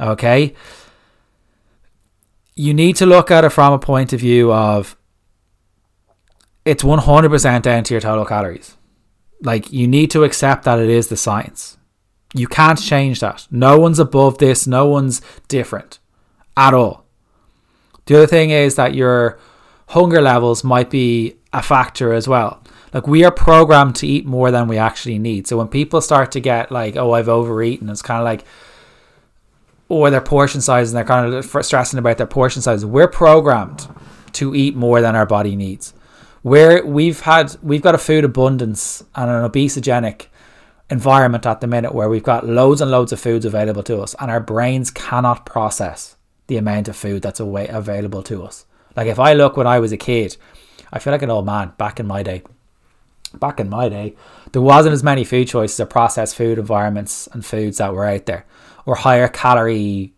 Okay? 0.00 0.52
You 2.56 2.74
need 2.74 2.96
to 2.96 3.06
look 3.06 3.30
at 3.30 3.44
it 3.44 3.50
from 3.50 3.72
a 3.72 3.78
point 3.78 4.12
of 4.12 4.18
view 4.18 4.52
of 4.52 4.96
it's 6.64 6.82
100% 6.82 7.62
down 7.62 7.84
to 7.84 7.94
your 7.94 8.00
total 8.00 8.24
calories. 8.24 8.76
Like, 9.42 9.72
you 9.72 9.86
need 9.86 10.10
to 10.12 10.24
accept 10.24 10.64
that 10.64 10.78
it 10.78 10.88
is 10.88 11.08
the 11.08 11.16
science. 11.16 11.76
You 12.34 12.48
can't 12.48 12.80
change 12.80 13.20
that. 13.20 13.46
No 13.50 13.78
one's 13.78 13.98
above 13.98 14.38
this, 14.38 14.66
no 14.66 14.86
one's 14.86 15.20
different 15.48 15.98
at 16.56 16.74
all. 16.74 17.04
The 18.06 18.16
other 18.16 18.26
thing 18.26 18.50
is 18.50 18.74
that 18.74 18.94
your 18.94 19.38
hunger 19.88 20.20
levels 20.20 20.64
might 20.64 20.90
be 20.90 21.36
a 21.52 21.62
factor 21.62 22.12
as 22.12 22.26
well. 22.26 22.62
Like, 22.92 23.06
we 23.06 23.24
are 23.24 23.30
programmed 23.30 23.96
to 23.96 24.06
eat 24.06 24.26
more 24.26 24.50
than 24.50 24.68
we 24.68 24.78
actually 24.78 25.18
need. 25.18 25.46
So, 25.46 25.56
when 25.58 25.68
people 25.68 26.00
start 26.00 26.32
to 26.32 26.40
get 26.40 26.70
like, 26.72 26.96
oh, 26.96 27.12
I've 27.12 27.28
overeaten, 27.28 27.88
it's 27.88 28.02
kind 28.02 28.20
of 28.20 28.24
like, 28.24 28.44
or 29.88 30.10
their 30.10 30.20
portion 30.20 30.60
size 30.60 30.90
and 30.90 30.96
they're 30.96 31.04
kind 31.04 31.32
of 31.32 31.44
stressing 31.64 31.98
about 31.98 32.18
their 32.18 32.26
portion 32.26 32.62
size. 32.62 32.84
We're 32.84 33.08
programmed 33.08 33.88
to 34.32 34.54
eat 34.54 34.74
more 34.74 35.00
than 35.00 35.14
our 35.14 35.26
body 35.26 35.54
needs 35.56 35.92
where 36.44 36.84
we've 36.84 37.20
had 37.20 37.56
we've 37.62 37.80
got 37.80 37.94
a 37.94 37.98
food 37.98 38.22
abundance 38.22 39.02
and 39.14 39.30
an 39.30 39.50
obesogenic 39.50 40.26
environment 40.90 41.46
at 41.46 41.62
the 41.62 41.66
minute 41.66 41.94
where 41.94 42.10
we've 42.10 42.22
got 42.22 42.46
loads 42.46 42.82
and 42.82 42.90
loads 42.90 43.12
of 43.12 43.18
foods 43.18 43.46
available 43.46 43.82
to 43.82 43.98
us 43.98 44.14
and 44.20 44.30
our 44.30 44.40
brains 44.40 44.90
cannot 44.90 45.46
process 45.46 46.16
the 46.48 46.58
amount 46.58 46.86
of 46.86 46.94
food 46.94 47.22
that's 47.22 47.40
away, 47.40 47.66
available 47.68 48.22
to 48.22 48.42
us. 48.42 48.66
Like 48.94 49.06
if 49.06 49.18
I 49.18 49.32
look 49.32 49.56
when 49.56 49.66
I 49.66 49.78
was 49.78 49.90
a 49.90 49.96
kid, 49.96 50.36
I 50.92 50.98
feel 50.98 51.14
like 51.14 51.22
an 51.22 51.30
old 51.30 51.46
man 51.46 51.72
back 51.78 51.98
in 51.98 52.06
my 52.06 52.22
day. 52.22 52.42
Back 53.32 53.58
in 53.58 53.70
my 53.70 53.88
day, 53.88 54.14
there 54.52 54.60
wasn't 54.60 54.92
as 54.92 55.02
many 55.02 55.24
food 55.24 55.48
choices 55.48 55.80
or 55.80 55.86
processed 55.86 56.36
food 56.36 56.58
environments 56.58 57.26
and 57.28 57.44
foods 57.44 57.78
that 57.78 57.94
were 57.94 58.04
out 58.04 58.26
there 58.26 58.44
or 58.84 58.96
higher 58.96 59.28
calorie 59.28 60.12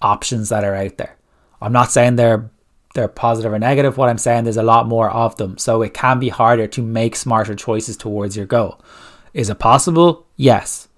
options 0.00 0.48
that 0.50 0.62
are 0.62 0.76
out 0.76 0.96
there. 0.96 1.16
I'm 1.60 1.72
not 1.72 1.90
saying 1.90 2.14
they're 2.14 2.50
they're 2.96 3.08
positive 3.08 3.52
or 3.52 3.58
negative. 3.58 3.96
What 3.96 4.08
I'm 4.08 4.18
saying, 4.18 4.44
there's 4.44 4.56
a 4.56 4.62
lot 4.62 4.88
more 4.88 5.08
of 5.08 5.36
them. 5.36 5.56
So 5.58 5.82
it 5.82 5.94
can 5.94 6.18
be 6.18 6.30
harder 6.30 6.66
to 6.66 6.82
make 6.82 7.14
smarter 7.14 7.54
choices 7.54 7.96
towards 7.96 8.36
your 8.36 8.46
goal. 8.46 8.80
Is 9.32 9.48
it 9.48 9.60
possible? 9.60 10.26
Yes. 10.36 10.88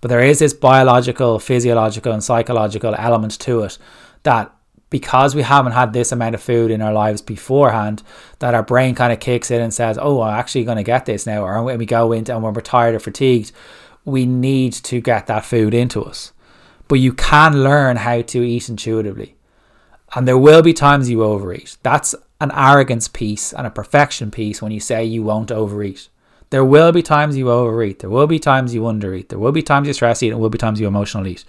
But 0.00 0.08
there 0.08 0.20
is 0.20 0.38
this 0.38 0.54
biological, 0.54 1.38
physiological, 1.40 2.12
and 2.12 2.22
psychological 2.22 2.94
element 2.96 3.38
to 3.40 3.62
it 3.62 3.78
that 4.22 4.52
because 4.90 5.34
we 5.34 5.42
haven't 5.42 5.72
had 5.72 5.92
this 5.92 6.12
amount 6.12 6.34
of 6.34 6.42
food 6.42 6.70
in 6.70 6.80
our 6.80 6.92
lives 6.92 7.20
beforehand, 7.22 8.02
that 8.38 8.54
our 8.54 8.62
brain 8.62 8.94
kind 8.94 9.12
of 9.12 9.18
kicks 9.18 9.50
in 9.50 9.60
and 9.60 9.74
says, 9.74 9.98
Oh, 10.00 10.20
I'm 10.20 10.38
actually 10.38 10.64
going 10.64 10.76
to 10.76 10.82
get 10.82 11.06
this 11.06 11.26
now. 11.26 11.42
Or 11.42 11.62
when 11.62 11.78
we 11.78 11.86
go 11.86 12.12
into 12.12 12.34
and 12.34 12.42
when 12.42 12.54
we're 12.54 12.60
tired 12.60 12.94
or 12.94 13.00
fatigued, 13.00 13.50
we 14.04 14.26
need 14.26 14.72
to 14.74 15.00
get 15.00 15.26
that 15.26 15.44
food 15.44 15.74
into 15.74 16.04
us. 16.04 16.32
But 16.86 17.00
you 17.00 17.12
can 17.12 17.64
learn 17.64 17.96
how 17.96 18.22
to 18.22 18.42
eat 18.42 18.68
intuitively. 18.68 19.35
And 20.16 20.26
there 20.26 20.38
will 20.38 20.62
be 20.62 20.72
times 20.72 21.10
you 21.10 21.22
overeat. 21.22 21.76
That's 21.82 22.14
an 22.40 22.50
arrogance 22.54 23.06
piece 23.06 23.52
and 23.52 23.66
a 23.66 23.70
perfection 23.70 24.30
piece 24.30 24.62
when 24.62 24.72
you 24.72 24.80
say 24.80 25.04
you 25.04 25.22
won't 25.22 25.52
overeat. 25.52 26.08
There 26.48 26.64
will 26.64 26.90
be 26.90 27.02
times 27.02 27.36
you 27.36 27.50
overeat. 27.50 27.98
There 27.98 28.08
will 28.08 28.26
be 28.26 28.38
times 28.38 28.74
you 28.74 28.80
undereat. 28.80 29.28
There 29.28 29.38
will 29.38 29.52
be 29.52 29.62
times 29.62 29.86
you 29.86 29.92
stress 29.92 30.22
eat. 30.22 30.28
And 30.28 30.36
there 30.36 30.40
will 30.40 30.48
be 30.48 30.56
times 30.56 30.80
you 30.80 30.86
emotional 30.86 31.26
eat. 31.26 31.44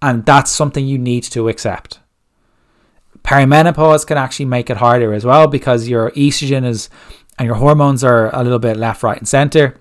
And 0.00 0.24
that's 0.24 0.50
something 0.50 0.86
you 0.86 0.96
need 0.96 1.24
to 1.24 1.50
accept. 1.50 2.00
Perimenopause 3.22 4.06
can 4.06 4.16
actually 4.16 4.46
make 4.46 4.70
it 4.70 4.78
harder 4.78 5.12
as 5.12 5.26
well 5.26 5.46
because 5.46 5.86
your 5.86 6.12
estrogen 6.12 6.64
is 6.64 6.88
and 7.38 7.44
your 7.44 7.56
hormones 7.56 8.02
are 8.02 8.34
a 8.34 8.42
little 8.42 8.58
bit 8.58 8.78
left, 8.78 9.02
right, 9.02 9.18
and 9.18 9.28
center 9.28 9.78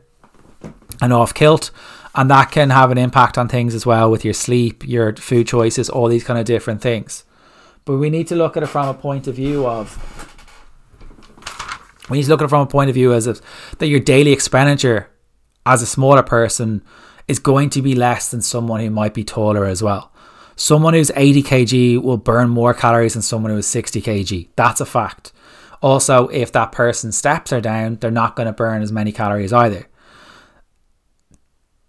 and 1.01 1.13
off 1.13 1.33
kilt. 1.33 1.71
And 2.13 2.29
that 2.29 2.51
can 2.51 2.71
have 2.71 2.91
an 2.91 2.97
impact 2.97 3.37
on 3.37 3.47
things 3.47 3.73
as 3.73 3.85
well 3.85 4.11
with 4.11 4.25
your 4.25 4.33
sleep, 4.33 4.85
your 4.85 5.15
food 5.15 5.47
choices, 5.47 5.89
all 5.89 6.09
these 6.09 6.25
kind 6.25 6.37
of 6.37 6.45
different 6.45 6.81
things. 6.81 7.23
But 7.89 7.97
we 7.97 8.11
need 8.11 8.27
to 8.27 8.35
look 8.35 8.55
at 8.55 8.61
it 8.61 8.67
from 8.67 8.87
a 8.87 8.93
point 8.93 9.25
of 9.25 9.33
view 9.33 9.65
of 9.65 9.97
we 12.07 12.17
need 12.17 12.23
to 12.25 12.29
look 12.29 12.39
at 12.39 12.45
it 12.45 12.49
from 12.49 12.61
a 12.61 12.67
point 12.67 12.91
of 12.91 12.93
view 12.93 13.13
as 13.13 13.25
if 13.25 13.41
that 13.79 13.87
your 13.87 13.99
daily 13.99 14.31
expenditure 14.31 15.09
as 15.65 15.81
a 15.81 15.87
smaller 15.87 16.21
person 16.21 16.83
is 17.27 17.39
going 17.39 17.71
to 17.71 17.81
be 17.81 17.95
less 17.95 18.29
than 18.29 18.43
someone 18.43 18.79
who 18.79 18.91
might 18.91 19.15
be 19.15 19.23
taller 19.23 19.65
as 19.65 19.81
well. 19.81 20.11
Someone 20.55 20.93
who's 20.93 21.09
80 21.15 21.41
kg 21.41 22.03
will 22.03 22.17
burn 22.17 22.49
more 22.49 22.75
calories 22.75 23.13
than 23.13 23.23
someone 23.23 23.51
who's 23.51 23.65
60 23.65 24.03
kg. 24.03 24.49
That's 24.55 24.81
a 24.81 24.85
fact. 24.85 25.33
Also, 25.81 26.27
if 26.27 26.51
that 26.51 26.71
person's 26.71 27.17
steps 27.17 27.51
are 27.51 27.59
down, 27.59 27.95
they're 27.95 28.11
not 28.11 28.35
going 28.35 28.45
to 28.45 28.53
burn 28.53 28.83
as 28.83 28.91
many 28.91 29.11
calories 29.11 29.51
either. 29.51 29.87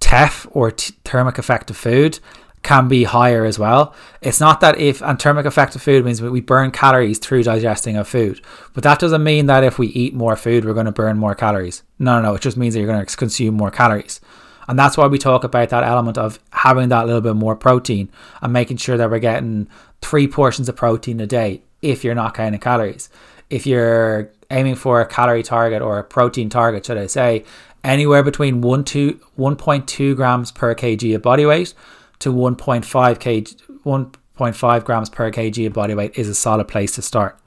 TEF 0.00 0.46
or 0.52 0.70
t- 0.70 0.94
thermic 1.04 1.38
effective 1.38 1.76
food 1.76 2.20
can 2.62 2.88
be 2.88 3.04
higher 3.04 3.44
as 3.44 3.58
well. 3.58 3.94
It's 4.20 4.40
not 4.40 4.60
that 4.60 4.78
if 4.78 5.00
and 5.02 5.20
thermic 5.20 5.46
of 5.46 5.54
food 5.54 6.04
means 6.04 6.20
we 6.20 6.40
burn 6.40 6.70
calories 6.70 7.18
through 7.18 7.44
digesting 7.44 7.96
of 7.96 8.06
food, 8.08 8.40
but 8.74 8.82
that 8.84 8.98
doesn't 8.98 9.24
mean 9.24 9.46
that 9.46 9.64
if 9.64 9.78
we 9.78 9.88
eat 9.88 10.14
more 10.14 10.36
food 10.36 10.64
we're 10.64 10.74
going 10.74 10.86
to 10.86 10.92
burn 10.92 11.16
more 11.16 11.34
calories. 11.34 11.82
No, 11.98 12.16
no, 12.16 12.28
no. 12.28 12.34
It 12.34 12.42
just 12.42 12.56
means 12.56 12.74
that 12.74 12.80
you're 12.80 12.92
going 12.92 13.04
to 13.04 13.16
consume 13.16 13.54
more 13.54 13.70
calories, 13.70 14.20
and 14.68 14.78
that's 14.78 14.96
why 14.96 15.06
we 15.06 15.18
talk 15.18 15.44
about 15.44 15.70
that 15.70 15.84
element 15.84 16.18
of 16.18 16.38
having 16.52 16.90
that 16.90 17.06
little 17.06 17.22
bit 17.22 17.36
more 17.36 17.56
protein 17.56 18.10
and 18.42 18.52
making 18.52 18.76
sure 18.76 18.96
that 18.96 19.10
we're 19.10 19.18
getting 19.18 19.68
three 20.02 20.28
portions 20.28 20.68
of 20.68 20.76
protein 20.76 21.20
a 21.20 21.26
day. 21.26 21.62
If 21.82 22.04
you're 22.04 22.14
not 22.14 22.34
counting 22.34 22.60
calories, 22.60 23.08
if 23.48 23.66
you're 23.66 24.30
aiming 24.50 24.74
for 24.74 25.00
a 25.00 25.06
calorie 25.06 25.42
target 25.42 25.80
or 25.80 25.98
a 25.98 26.04
protein 26.04 26.50
target, 26.50 26.84
should 26.84 26.98
I 26.98 27.06
say, 27.06 27.44
anywhere 27.82 28.22
between 28.22 28.60
one 28.60 28.84
to 28.84 29.14
1.2 29.38 30.14
grams 30.14 30.52
per 30.52 30.74
kg 30.74 31.14
of 31.14 31.22
body 31.22 31.46
weight 31.46 31.72
to 32.20 32.32
1.5 32.32 32.84
kg, 32.84 33.82
1.5 33.84 34.84
grams 34.84 35.10
per 35.10 35.30
kg 35.30 35.66
of 35.66 35.72
body 35.72 35.94
weight 35.94 36.16
is 36.16 36.28
a 36.28 36.34
solid 36.34 36.68
place 36.68 36.92
to 36.92 37.02
start. 37.02 37.38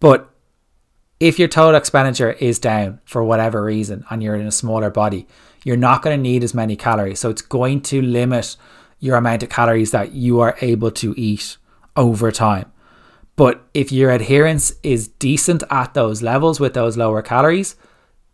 But 0.00 0.30
if 1.20 1.38
your 1.38 1.48
total 1.48 1.74
expenditure 1.74 2.32
is 2.32 2.58
down 2.58 3.00
for 3.04 3.24
whatever 3.24 3.62
reason 3.64 4.04
and 4.08 4.22
you're 4.22 4.36
in 4.36 4.46
a 4.46 4.52
smaller 4.52 4.90
body, 4.90 5.26
you're 5.64 5.76
not 5.76 6.02
going 6.02 6.16
to 6.16 6.22
need 6.22 6.44
as 6.44 6.54
many 6.54 6.76
calories. 6.76 7.18
So 7.20 7.30
it's 7.30 7.42
going 7.42 7.80
to 7.82 8.00
limit 8.00 8.56
your 9.00 9.16
amount 9.16 9.42
of 9.42 9.48
calories 9.48 9.90
that 9.90 10.12
you 10.12 10.40
are 10.40 10.56
able 10.60 10.90
to 10.92 11.14
eat 11.16 11.56
over 11.96 12.30
time. 12.30 12.70
But 13.36 13.64
if 13.74 13.92
your 13.92 14.10
adherence 14.10 14.72
is 14.82 15.08
decent 15.08 15.62
at 15.70 15.94
those 15.94 16.22
levels 16.22 16.58
with 16.58 16.74
those 16.74 16.96
lower 16.96 17.22
calories, 17.22 17.76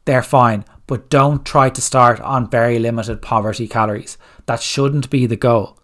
they're 0.05 0.23
fine. 0.23 0.65
But 0.87 1.11
don't 1.11 1.45
try 1.45 1.71
to 1.71 1.81
start 1.81 2.21
on 2.21 2.51
very 2.51 2.79
limited 2.79 3.23
poverty 3.23 3.67
calories. 3.67 4.19
That 4.47 4.61
shouldn't 4.61 5.11
be 5.11 5.27
the 5.27 5.37
goal. 5.37 5.79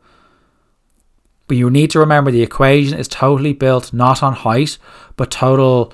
But 1.46 1.56
you 1.56 1.70
need 1.70 1.90
to 1.90 1.98
remember 1.98 2.30
the 2.30 2.42
equation 2.42 2.98
is 2.98 3.08
totally 3.08 3.52
built 3.52 3.92
not 3.92 4.22
on 4.22 4.34
height, 4.34 4.78
but 5.16 5.30
total 5.30 5.92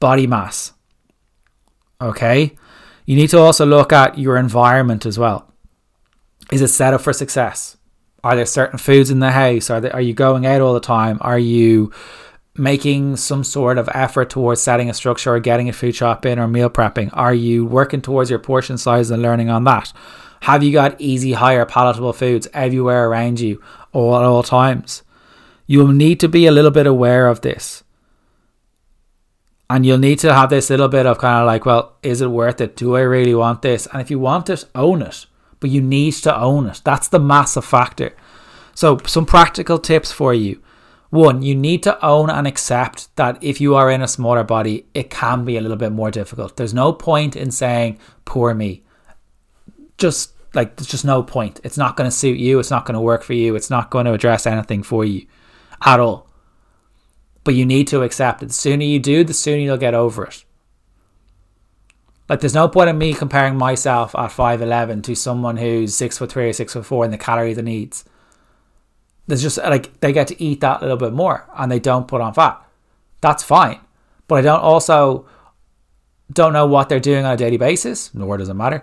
body 0.00 0.26
mass. 0.26 0.72
Okay? 2.00 2.56
You 3.04 3.16
need 3.16 3.30
to 3.30 3.38
also 3.38 3.66
look 3.66 3.92
at 3.92 4.18
your 4.18 4.36
environment 4.36 5.04
as 5.04 5.18
well. 5.18 5.52
Is 6.50 6.62
it 6.62 6.68
set 6.68 6.94
up 6.94 7.02
for 7.02 7.12
success? 7.12 7.76
Are 8.24 8.34
there 8.34 8.46
certain 8.46 8.78
foods 8.78 9.10
in 9.10 9.20
the 9.20 9.32
house? 9.32 9.70
Are, 9.70 9.86
are 9.92 10.00
you 10.00 10.14
going 10.14 10.46
out 10.46 10.60
all 10.60 10.74
the 10.74 10.80
time? 10.80 11.18
Are 11.20 11.38
you 11.38 11.92
making 12.58 13.16
some 13.16 13.44
sort 13.44 13.78
of 13.78 13.88
effort 13.94 14.30
towards 14.30 14.60
setting 14.60 14.90
a 14.90 14.94
structure 14.94 15.34
or 15.34 15.40
getting 15.40 15.68
a 15.68 15.72
food 15.72 15.94
shop 15.94 16.26
in 16.26 16.38
or 16.38 16.48
meal 16.48 16.70
prepping? 16.70 17.10
Are 17.12 17.34
you 17.34 17.64
working 17.64 18.02
towards 18.02 18.30
your 18.30 18.38
portion 18.38 18.78
size 18.78 19.10
and 19.10 19.22
learning 19.22 19.50
on 19.50 19.64
that? 19.64 19.92
Have 20.42 20.62
you 20.62 20.72
got 20.72 21.00
easy, 21.00 21.32
higher, 21.32 21.64
palatable 21.64 22.12
foods 22.12 22.48
everywhere 22.52 23.08
around 23.08 23.40
you 23.40 23.62
all 23.92 24.16
at 24.16 24.22
all 24.22 24.42
times? 24.42 25.02
You'll 25.66 25.88
need 25.88 26.20
to 26.20 26.28
be 26.28 26.46
a 26.46 26.52
little 26.52 26.70
bit 26.70 26.86
aware 26.86 27.26
of 27.26 27.42
this. 27.42 27.84
And 29.70 29.84
you'll 29.84 29.98
need 29.98 30.18
to 30.20 30.32
have 30.32 30.48
this 30.48 30.70
little 30.70 30.88
bit 30.88 31.04
of 31.04 31.18
kind 31.18 31.42
of 31.42 31.46
like, 31.46 31.66
well, 31.66 31.96
is 32.02 32.22
it 32.22 32.30
worth 32.30 32.60
it? 32.60 32.74
Do 32.74 32.96
I 32.96 33.00
really 33.00 33.34
want 33.34 33.60
this? 33.60 33.86
And 33.92 34.00
if 34.00 34.10
you 34.10 34.18
want 34.18 34.48
it, 34.48 34.64
own 34.74 35.02
it. 35.02 35.26
But 35.60 35.70
you 35.70 35.82
need 35.82 36.14
to 36.14 36.34
own 36.34 36.66
it. 36.66 36.80
That's 36.84 37.08
the 37.08 37.18
massive 37.18 37.64
factor. 37.64 38.16
So, 38.74 38.98
some 39.04 39.26
practical 39.26 39.78
tips 39.78 40.12
for 40.12 40.32
you. 40.32 40.62
One, 41.10 41.42
you 41.42 41.54
need 41.54 41.82
to 41.84 42.04
own 42.04 42.28
and 42.28 42.46
accept 42.46 43.14
that 43.16 43.42
if 43.42 43.60
you 43.60 43.74
are 43.76 43.90
in 43.90 44.02
a 44.02 44.08
smaller 44.08 44.44
body, 44.44 44.86
it 44.92 45.08
can 45.08 45.44
be 45.44 45.56
a 45.56 45.60
little 45.60 45.76
bit 45.76 45.92
more 45.92 46.10
difficult. 46.10 46.56
There's 46.56 46.74
no 46.74 46.92
point 46.92 47.34
in 47.34 47.50
saying, 47.50 47.98
poor 48.26 48.52
me 48.52 48.84
just 49.98 50.32
like 50.54 50.76
there's 50.76 50.86
just 50.88 51.04
no 51.04 51.22
point. 51.22 51.60
It's 51.62 51.76
not 51.76 51.96
going 51.96 52.08
to 52.08 52.16
suit 52.16 52.38
you. 52.38 52.58
It's 52.58 52.70
not 52.70 52.86
going 52.86 52.94
to 52.94 53.00
work 53.00 53.22
for 53.22 53.34
you. 53.34 53.54
It's 53.54 53.70
not 53.70 53.90
going 53.90 54.06
to 54.06 54.12
address 54.12 54.46
anything 54.46 54.82
for 54.82 55.04
you 55.04 55.26
at 55.84 56.00
all. 56.00 56.28
But 57.44 57.54
you 57.54 57.66
need 57.66 57.88
to 57.88 58.02
accept 58.02 58.42
it. 58.42 58.46
The 58.46 58.54
sooner 58.54 58.84
you 58.84 58.98
do, 58.98 59.24
the 59.24 59.34
sooner 59.34 59.58
you'll 59.58 59.76
get 59.76 59.94
over 59.94 60.24
it. 60.24 60.44
Like 62.28 62.40
there's 62.40 62.54
no 62.54 62.68
point 62.68 62.90
in 62.90 62.98
me 62.98 63.14
comparing 63.14 63.56
myself 63.56 64.14
at 64.14 64.32
five 64.32 64.62
eleven 64.62 65.02
to 65.02 65.14
someone 65.14 65.56
who's 65.56 65.94
six 65.94 66.18
foot 66.18 66.30
three 66.30 66.48
or 66.48 66.52
six 66.52 66.74
foot 66.74 66.86
four 66.86 67.04
and 67.04 67.12
the 67.12 67.18
calories 67.18 67.58
it 67.58 67.64
needs. 67.64 68.04
There's 69.28 69.42
just 69.42 69.58
like 69.58 70.00
they 70.00 70.12
get 70.12 70.26
to 70.28 70.42
eat 70.42 70.60
that 70.62 70.80
a 70.80 70.82
little 70.82 70.96
bit 70.96 71.12
more 71.12 71.46
and 71.56 71.70
they 71.70 71.78
don't 71.78 72.08
put 72.08 72.20
on 72.20 72.34
fat. 72.34 72.60
That's 73.20 73.42
fine. 73.42 73.78
But 74.26 74.36
I 74.36 74.40
don't 74.42 74.60
also 74.60 75.26
don't 76.32 76.52
know 76.52 76.66
what 76.66 76.88
they're 76.88 77.00
doing 77.00 77.24
on 77.24 77.34
a 77.34 77.36
daily 77.36 77.56
basis, 77.58 78.12
nor 78.14 78.36
does 78.36 78.48
it 78.48 78.54
matter. 78.54 78.82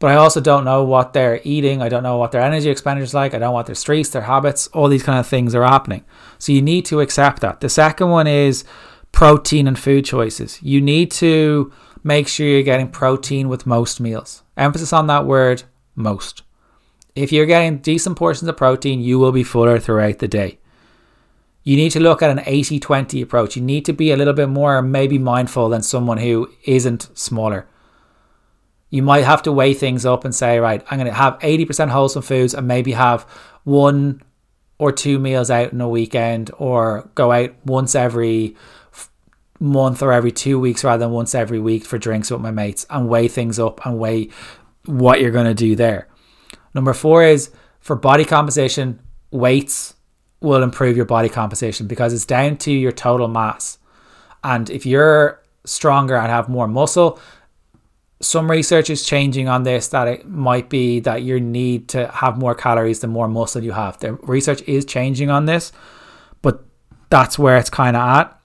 But 0.00 0.10
I 0.10 0.16
also 0.16 0.40
don't 0.40 0.64
know 0.64 0.84
what 0.84 1.12
they're 1.12 1.40
eating. 1.44 1.80
I 1.80 1.88
don't 1.88 2.02
know 2.02 2.18
what 2.18 2.32
their 2.32 2.42
energy 2.42 2.68
expenditure 2.68 3.04
is 3.04 3.14
like. 3.14 3.32
I 3.32 3.38
don't 3.38 3.48
know 3.48 3.52
what 3.52 3.66
their 3.66 3.74
streaks, 3.74 4.10
their 4.10 4.22
habits, 4.22 4.66
all 4.68 4.88
these 4.88 5.02
kind 5.02 5.18
of 5.18 5.26
things 5.26 5.54
are 5.54 5.62
happening. 5.62 6.04
So 6.38 6.52
you 6.52 6.60
need 6.60 6.84
to 6.86 7.00
accept 7.00 7.40
that. 7.40 7.60
The 7.60 7.68
second 7.68 8.10
one 8.10 8.26
is 8.26 8.64
protein 9.12 9.68
and 9.68 9.78
food 9.78 10.04
choices. 10.04 10.60
You 10.62 10.80
need 10.80 11.10
to 11.12 11.72
make 12.02 12.28
sure 12.28 12.46
you're 12.46 12.62
getting 12.62 12.90
protein 12.90 13.48
with 13.48 13.66
most 13.66 14.00
meals. 14.00 14.42
Emphasis 14.56 14.92
on 14.92 15.06
that 15.06 15.24
word, 15.24 15.62
most. 15.94 16.42
If 17.14 17.32
you're 17.32 17.46
getting 17.46 17.78
decent 17.78 18.16
portions 18.16 18.48
of 18.48 18.56
protein, 18.56 19.00
you 19.00 19.18
will 19.18 19.32
be 19.32 19.44
fuller 19.44 19.78
throughout 19.78 20.18
the 20.18 20.28
day. 20.28 20.58
You 21.62 21.76
need 21.76 21.90
to 21.92 22.00
look 22.00 22.22
at 22.22 22.30
an 22.30 22.42
80 22.44 22.80
20 22.80 23.22
approach. 23.22 23.56
You 23.56 23.62
need 23.62 23.84
to 23.86 23.92
be 23.92 24.10
a 24.10 24.16
little 24.16 24.34
bit 24.34 24.48
more, 24.48 24.82
maybe 24.82 25.18
mindful 25.18 25.68
than 25.68 25.82
someone 25.82 26.18
who 26.18 26.50
isn't 26.64 27.08
smaller 27.16 27.66
you 28.94 29.02
might 29.02 29.24
have 29.24 29.42
to 29.42 29.50
weigh 29.50 29.74
things 29.74 30.06
up 30.06 30.24
and 30.24 30.32
say, 30.32 30.60
right, 30.60 30.80
I'm 30.88 30.98
going 30.98 31.10
to 31.10 31.12
have 31.12 31.36
80% 31.40 31.88
wholesome 31.88 32.22
foods 32.22 32.54
and 32.54 32.68
maybe 32.68 32.92
have 32.92 33.22
one 33.64 34.22
or 34.78 34.92
two 34.92 35.18
meals 35.18 35.50
out 35.50 35.72
in 35.72 35.80
a 35.80 35.88
weekend 35.88 36.52
or 36.58 37.10
go 37.16 37.32
out 37.32 37.52
once 37.64 37.96
every 37.96 38.54
month 39.58 40.00
or 40.00 40.12
every 40.12 40.30
two 40.30 40.60
weeks 40.60 40.84
rather 40.84 41.06
than 41.06 41.10
once 41.10 41.34
every 41.34 41.58
week 41.58 41.84
for 41.84 41.98
drinks 41.98 42.30
with 42.30 42.40
my 42.40 42.52
mates 42.52 42.86
and 42.88 43.08
weigh 43.08 43.26
things 43.26 43.58
up 43.58 43.84
and 43.84 43.98
weigh 43.98 44.28
what 44.84 45.20
you're 45.20 45.32
going 45.32 45.46
to 45.46 45.54
do 45.54 45.74
there. 45.74 46.06
Number 46.74 46.92
four 46.92 47.22
is 47.22 47.50
for 47.80 47.96
body 47.96 48.24
composition, 48.24 49.00
weights 49.30 49.94
will 50.40 50.62
improve 50.62 50.96
your 50.96 51.06
body 51.06 51.28
composition 51.28 51.86
because 51.86 52.12
it's 52.12 52.26
down 52.26 52.56
to 52.58 52.72
your 52.72 52.92
total 52.92 53.28
mass. 53.28 53.78
And 54.42 54.68
if 54.68 54.84
you're 54.84 55.42
stronger 55.64 56.16
and 56.16 56.28
have 56.28 56.48
more 56.48 56.68
muscle, 56.68 57.18
some 58.20 58.50
research 58.50 58.90
is 58.90 59.04
changing 59.04 59.48
on 59.48 59.62
this 59.62 59.88
that 59.88 60.08
it 60.08 60.28
might 60.28 60.68
be 60.68 61.00
that 61.00 61.22
you 61.22 61.40
need 61.40 61.88
to 61.88 62.08
have 62.08 62.38
more 62.38 62.54
calories 62.54 63.00
the 63.00 63.06
more 63.06 63.28
muscle 63.28 63.62
you 63.62 63.72
have. 63.72 63.98
The 64.00 64.14
research 64.14 64.62
is 64.62 64.84
changing 64.84 65.30
on 65.30 65.46
this, 65.46 65.72
but 66.42 66.64
that's 67.10 67.38
where 67.38 67.56
it's 67.56 67.70
kind 67.70 67.96
of 67.96 68.02
at. 68.02 68.40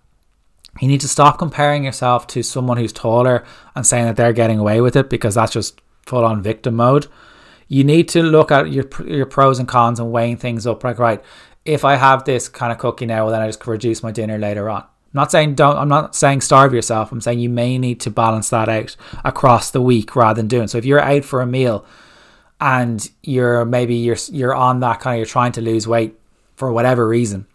You 0.81 0.87
need 0.87 1.01
to 1.01 1.07
stop 1.07 1.37
comparing 1.37 1.83
yourself 1.83 2.27
to 2.27 2.43
someone 2.43 2.77
who's 2.77 2.93
taller 2.93 3.43
and 3.75 3.85
saying 3.85 4.05
that 4.05 4.15
they're 4.15 4.33
getting 4.33 4.59
away 4.59 4.81
with 4.81 4.95
it 4.95 5.09
because 5.09 5.35
that's 5.35 5.51
just 5.51 5.81
full 6.05 6.23
on 6.23 6.41
victim 6.41 6.75
mode. 6.75 7.07
You 7.69 7.85
need 7.85 8.09
to 8.09 8.21
look 8.21 8.51
at 8.51 8.69
your 8.71 8.89
your 9.05 9.25
pros 9.25 9.57
and 9.59 9.67
cons 9.67 9.99
and 9.99 10.11
weighing 10.11 10.35
things 10.35 10.67
up. 10.67 10.83
Like, 10.83 10.99
right, 10.99 11.23
if 11.63 11.85
I 11.85 11.95
have 11.95 12.25
this 12.25 12.49
kind 12.49 12.73
of 12.73 12.77
cookie 12.77 13.05
now, 13.05 13.23
well, 13.23 13.31
then 13.31 13.41
I 13.41 13.47
just 13.47 13.65
reduce 13.65 14.03
my 14.03 14.11
dinner 14.11 14.37
later 14.37 14.69
on 14.69 14.83
not 15.13 15.31
saying 15.31 15.55
don't 15.55 15.77
I'm 15.77 15.89
not 15.89 16.15
saying 16.15 16.41
starve 16.41 16.73
yourself. 16.73 17.11
I'm 17.11 17.21
saying 17.21 17.39
you 17.39 17.49
may 17.49 17.77
need 17.77 17.99
to 18.01 18.11
balance 18.11 18.49
that 18.49 18.69
out 18.69 18.95
across 19.23 19.71
the 19.71 19.81
week 19.81 20.15
rather 20.15 20.39
than 20.39 20.47
doing. 20.47 20.67
So 20.67 20.77
if 20.77 20.85
you're 20.85 20.99
out 20.99 21.25
for 21.25 21.41
a 21.41 21.47
meal 21.47 21.85
and 22.61 23.09
you're 23.23 23.65
maybe 23.65 23.95
you're 23.95 24.17
you're 24.31 24.55
on 24.55 24.79
that 24.81 24.99
kind 24.99 25.15
of 25.15 25.19
you're 25.19 25.25
trying 25.25 25.51
to 25.53 25.61
lose 25.61 25.87
weight 25.87 26.15
for 26.55 26.71
whatever 26.71 27.07
reason, 27.07 27.47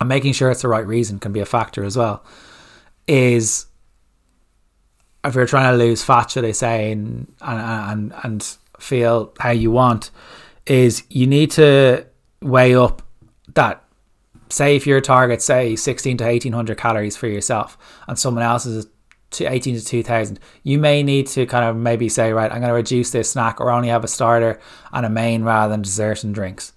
and 0.00 0.08
making 0.08 0.32
sure 0.32 0.50
it's 0.50 0.62
the 0.62 0.68
right 0.68 0.86
reason 0.86 1.18
can 1.18 1.32
be 1.32 1.40
a 1.40 1.46
factor 1.46 1.84
as 1.84 1.96
well. 1.96 2.24
Is 3.06 3.66
if 5.24 5.34
you're 5.34 5.46
trying 5.46 5.72
to 5.72 5.84
lose 5.84 6.02
fat, 6.02 6.30
should 6.30 6.44
I 6.44 6.52
say, 6.52 6.92
and 6.92 7.32
and 7.42 8.14
and 8.22 8.56
feel 8.78 9.32
how 9.38 9.50
you 9.50 9.70
want, 9.70 10.10
is 10.66 11.02
you 11.08 11.26
need 11.26 11.50
to 11.52 12.06
weigh 12.40 12.74
up 12.74 13.02
that 13.54 13.84
say 14.48 14.76
if 14.76 14.86
your 14.86 15.00
target 15.00 15.42
say 15.42 15.76
16 15.76 16.18
to 16.18 16.24
1800 16.24 16.78
calories 16.78 17.16
for 17.16 17.26
yourself 17.26 17.76
and 18.06 18.18
someone 18.18 18.44
else 18.44 18.66
is 18.66 18.86
to 19.30 19.44
18 19.44 19.76
to 19.76 19.84
2000 19.84 20.40
you 20.62 20.78
may 20.78 21.02
need 21.02 21.26
to 21.26 21.44
kind 21.46 21.64
of 21.64 21.76
maybe 21.76 22.08
say 22.08 22.32
right 22.32 22.50
i'm 22.50 22.60
going 22.60 22.68
to 22.68 22.74
reduce 22.74 23.10
this 23.10 23.30
snack 23.30 23.60
or 23.60 23.70
only 23.70 23.88
have 23.88 24.04
a 24.04 24.08
starter 24.08 24.58
and 24.92 25.04
a 25.04 25.10
main 25.10 25.42
rather 25.42 25.70
than 25.70 25.82
dessert 25.82 26.24
and 26.24 26.34
drinks. 26.34 26.72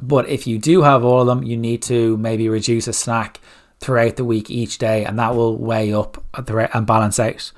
But 0.00 0.28
if 0.28 0.48
you 0.48 0.58
do 0.58 0.82
have 0.82 1.04
all 1.04 1.20
of 1.20 1.26
them 1.26 1.42
you 1.42 1.56
need 1.56 1.82
to 1.82 2.16
maybe 2.16 2.48
reduce 2.48 2.86
a 2.86 2.92
snack 2.92 3.40
throughout 3.80 4.16
the 4.16 4.24
week 4.24 4.50
each 4.50 4.78
day 4.78 5.04
and 5.04 5.18
that 5.18 5.34
will 5.34 5.56
weigh 5.56 5.92
up 5.92 6.22
and 6.34 6.86
balance 6.86 7.18
out. 7.18 7.52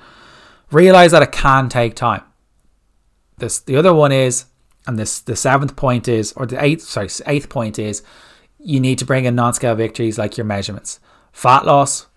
Realize 0.71 1.11
that 1.11 1.21
it 1.21 1.31
can 1.31 1.69
take 1.69 1.95
time 1.95 2.23
this 3.37 3.59
the 3.59 3.75
other 3.75 3.93
one 3.93 4.11
is 4.11 4.45
and 4.87 4.97
this 4.99 5.19
the 5.19 5.35
seventh 5.35 5.75
point 5.75 6.07
is 6.07 6.33
or 6.33 6.45
the 6.45 6.63
eighth 6.63 6.83
sorry 6.83 7.09
eighth 7.25 7.49
point 7.49 7.79
is 7.79 8.03
you 8.65 8.79
need 8.79 8.97
to 8.97 9.05
bring 9.05 9.25
in 9.25 9.35
non 9.35 9.53
scale 9.53 9.75
victories 9.75 10.17
like 10.17 10.37
your 10.37 10.45
measurements. 10.45 10.99
Fat 11.31 11.65
loss 11.65 12.07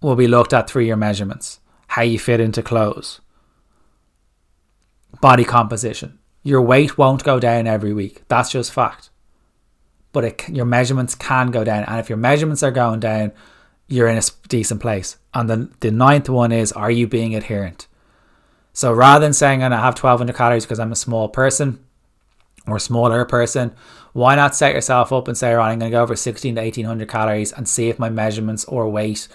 will 0.00 0.14
be 0.14 0.28
looked 0.28 0.52
at 0.52 0.70
through 0.70 0.84
your 0.84 0.96
measurements, 0.96 1.58
how 1.88 2.02
you 2.02 2.18
fit 2.18 2.40
into 2.40 2.62
clothes, 2.62 3.20
body 5.20 5.44
composition. 5.44 6.18
Your 6.44 6.62
weight 6.62 6.98
won't 6.98 7.24
go 7.24 7.38
down 7.38 7.66
every 7.66 7.92
week. 7.92 8.22
That's 8.28 8.50
just 8.50 8.72
fact. 8.72 9.10
But 10.12 10.24
it, 10.24 10.48
your 10.48 10.66
measurements 10.66 11.14
can 11.14 11.50
go 11.50 11.64
down. 11.64 11.84
And 11.84 11.98
if 11.98 12.08
your 12.08 12.18
measurements 12.18 12.62
are 12.62 12.72
going 12.72 13.00
down, 13.00 13.32
you're 13.86 14.08
in 14.08 14.18
a 14.18 14.22
decent 14.48 14.80
place. 14.80 15.16
And 15.34 15.48
then 15.48 15.74
the 15.80 15.90
ninth 15.90 16.28
one 16.28 16.52
is 16.52 16.72
are 16.72 16.90
you 16.90 17.06
being 17.06 17.34
adherent? 17.34 17.86
So 18.72 18.92
rather 18.92 19.24
than 19.24 19.32
saying 19.32 19.62
I'm 19.62 19.70
going 19.70 19.78
to 19.78 19.84
have 19.84 19.98
1200 19.98 20.34
calories 20.34 20.64
because 20.64 20.80
I'm 20.80 20.92
a 20.92 20.96
small 20.96 21.28
person 21.28 21.84
or 22.66 22.78
smaller 22.78 23.24
person, 23.24 23.74
why 24.12 24.34
not 24.34 24.54
set 24.54 24.74
yourself 24.74 25.12
up 25.12 25.28
and 25.28 25.36
say, 25.36 25.52
right, 25.52 25.72
I'm 25.72 25.78
going 25.78 25.90
to 25.90 25.96
go 25.96 26.02
over 26.02 26.16
16 26.16 26.54
to 26.54 26.60
1800 26.60 27.08
calories 27.08 27.52
and 27.52 27.68
see 27.68 27.88
if 27.88 27.98
my 27.98 28.08
measurements 28.08 28.64
or 28.64 28.88
weight 28.88 29.28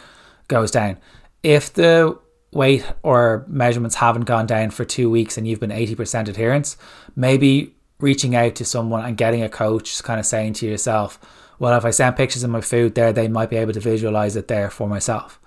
goes 0.47 0.71
down. 0.71 0.97
If 1.43 1.73
the 1.73 2.17
weight 2.52 2.86
or 3.04 3.45
measurements 3.47 3.95
haven't 3.95 4.26
gone 4.26 4.45
down 4.45 4.71
for 4.71 4.86
two 4.86 5.10
weeks 5.10 5.38
and 5.38 5.47
you've 5.47 5.60
been 5.60 5.69
80% 5.69 6.28
adherence, 6.28 6.78
maybe 7.15 7.76
reaching 8.00 8.36
out 8.36 8.56
to 8.56 8.65
someone 8.65 9.04
and 9.04 9.17
getting 9.17 9.43
a 9.43 9.50
coach, 9.50 10.02
kind 10.04 10.19
of 10.19 10.26
saying 10.26 10.54
to 10.54 10.67
yourself, 10.67 11.19
well, 11.60 11.78
if 11.78 11.86
I 11.86 11.89
send 11.89 12.15
pictures 12.15 12.43
of 12.43 12.52
my 12.52 12.62
food 12.62 12.95
there, 12.95 13.12
they 13.12 13.28
might 13.28 13.50
be 13.50 13.58
able 13.58 13.73
to 13.73 13.80
visualize 13.80 14.36
it 14.36 14.47
there 14.47 14.69
for 14.69 14.88
myself. 14.88 15.39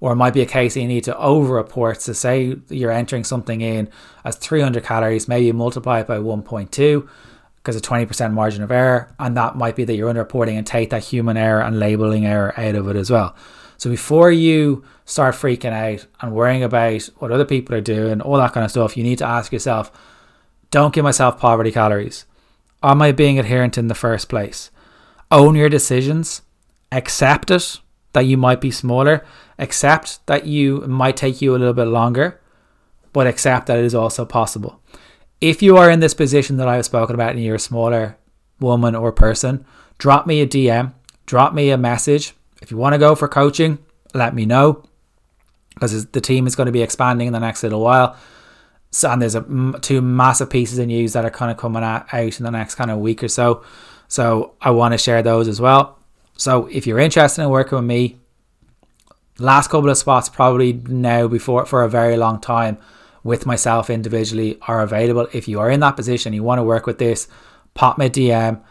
Or 0.00 0.12
it 0.12 0.16
might 0.16 0.34
be 0.34 0.42
a 0.42 0.46
case 0.46 0.76
you 0.76 0.86
need 0.86 1.04
to 1.04 1.18
over 1.18 1.54
report. 1.54 2.02
So, 2.02 2.12
say 2.12 2.56
you're 2.68 2.92
entering 2.92 3.24
something 3.24 3.60
in 3.60 3.88
as 4.24 4.36
300 4.36 4.84
calories, 4.84 5.28
maybe 5.28 5.46
you 5.46 5.52
multiply 5.52 6.00
it 6.00 6.06
by 6.06 6.18
1.2 6.18 7.08
because 7.56 7.76
of 7.76 7.82
20% 7.82 8.32
margin 8.32 8.62
of 8.62 8.70
error. 8.70 9.14
And 9.18 9.36
that 9.36 9.56
might 9.56 9.76
be 9.76 9.84
that 9.84 9.94
you're 9.94 10.12
underreporting 10.12 10.56
and 10.56 10.66
take 10.66 10.90
that 10.90 11.04
human 11.04 11.36
error 11.36 11.60
and 11.60 11.78
labeling 11.78 12.24
error 12.24 12.58
out 12.58 12.74
of 12.74 12.88
it 12.88 12.96
as 12.96 13.10
well. 13.10 13.34
So 13.76 13.90
before 13.90 14.32
you 14.32 14.84
start 15.04 15.34
freaking 15.34 15.72
out 15.72 16.06
and 16.20 16.32
worrying 16.32 16.62
about 16.62 17.02
what 17.18 17.30
other 17.30 17.44
people 17.44 17.74
are 17.74 17.80
doing, 17.80 18.20
all 18.20 18.36
that 18.36 18.52
kind 18.52 18.64
of 18.64 18.70
stuff, 18.70 18.96
you 18.96 19.04
need 19.04 19.18
to 19.18 19.26
ask 19.26 19.52
yourself, 19.52 19.92
don't 20.70 20.94
give 20.94 21.04
myself 21.04 21.38
poverty 21.38 21.70
calories. 21.70 22.24
Am 22.82 23.00
I 23.02 23.12
being 23.12 23.38
adherent 23.38 23.78
in 23.78 23.88
the 23.88 23.94
first 23.94 24.28
place? 24.28 24.70
Own 25.30 25.54
your 25.54 25.68
decisions. 25.68 26.42
Accept 26.90 27.50
it 27.50 27.80
that 28.18 28.26
you 28.26 28.36
might 28.36 28.60
be 28.60 28.70
smaller. 28.70 29.24
Accept 29.58 30.26
that 30.26 30.46
you 30.46 30.80
might 30.82 31.16
take 31.16 31.40
you 31.40 31.52
a 31.52 31.58
little 31.58 31.74
bit 31.74 31.86
longer, 31.86 32.40
but 33.12 33.26
accept 33.26 33.66
that 33.66 33.78
it 33.78 33.84
is 33.84 33.94
also 33.94 34.24
possible 34.24 34.80
if 35.40 35.62
you 35.62 35.76
are 35.76 35.90
in 35.90 36.00
this 36.00 36.14
position 36.14 36.56
that 36.56 36.68
I've 36.68 36.84
spoken 36.84 37.14
about 37.14 37.30
and 37.30 37.42
you're 37.42 37.56
a 37.56 37.60
smaller 37.60 38.16
woman 38.60 38.94
or 38.94 39.12
person, 39.12 39.64
drop 39.98 40.26
me 40.26 40.40
a 40.40 40.46
DM, 40.46 40.92
drop 41.26 41.54
me 41.54 41.70
a 41.70 41.78
message. 41.78 42.34
If 42.60 42.70
you 42.70 42.76
want 42.76 42.94
to 42.94 42.98
go 42.98 43.14
for 43.14 43.28
coaching, 43.28 43.78
let 44.14 44.34
me 44.34 44.46
know 44.46 44.84
because 45.74 46.06
the 46.06 46.20
team 46.20 46.46
is 46.46 46.56
going 46.56 46.66
to 46.66 46.72
be 46.72 46.82
expanding 46.82 47.28
in 47.28 47.32
the 47.32 47.38
next 47.38 47.62
little 47.62 47.80
while. 47.80 48.16
So, 48.90 49.10
and 49.10 49.22
there's 49.22 49.36
a, 49.36 49.44
two 49.80 50.00
massive 50.00 50.50
pieces 50.50 50.78
of 50.78 50.88
news 50.88 51.12
that 51.12 51.24
are 51.24 51.30
kind 51.30 51.52
of 51.52 51.56
coming 51.56 51.84
out 51.84 52.12
in 52.12 52.44
the 52.44 52.50
next 52.50 52.74
kind 52.74 52.90
of 52.90 52.98
week 52.98 53.22
or 53.22 53.28
so. 53.28 53.62
So 54.08 54.54
I 54.60 54.70
want 54.70 54.92
to 54.92 54.98
share 54.98 55.22
those 55.22 55.46
as 55.46 55.60
well. 55.60 55.97
So 56.38 56.66
if 56.68 56.86
you're 56.86 57.00
interested 57.00 57.42
in 57.42 57.50
working 57.50 57.76
with 57.76 57.84
me, 57.84 58.16
last 59.38 59.68
couple 59.68 59.90
of 59.90 59.98
spots 59.98 60.28
probably 60.28 60.72
now 60.72 61.28
before 61.28 61.66
for 61.66 61.82
a 61.82 61.90
very 61.90 62.16
long 62.16 62.40
time 62.40 62.78
with 63.24 63.44
myself 63.44 63.90
individually 63.90 64.56
are 64.62 64.80
available. 64.80 65.28
If 65.32 65.48
you 65.48 65.58
are 65.60 65.70
in 65.70 65.80
that 65.80 65.96
position, 65.96 66.32
you 66.32 66.44
want 66.44 66.60
to 66.60 66.62
work 66.62 66.86
with 66.86 66.98
this, 66.98 67.28
pop 67.74 67.98
me 67.98 68.06
a 68.06 68.10
DM, 68.10 68.62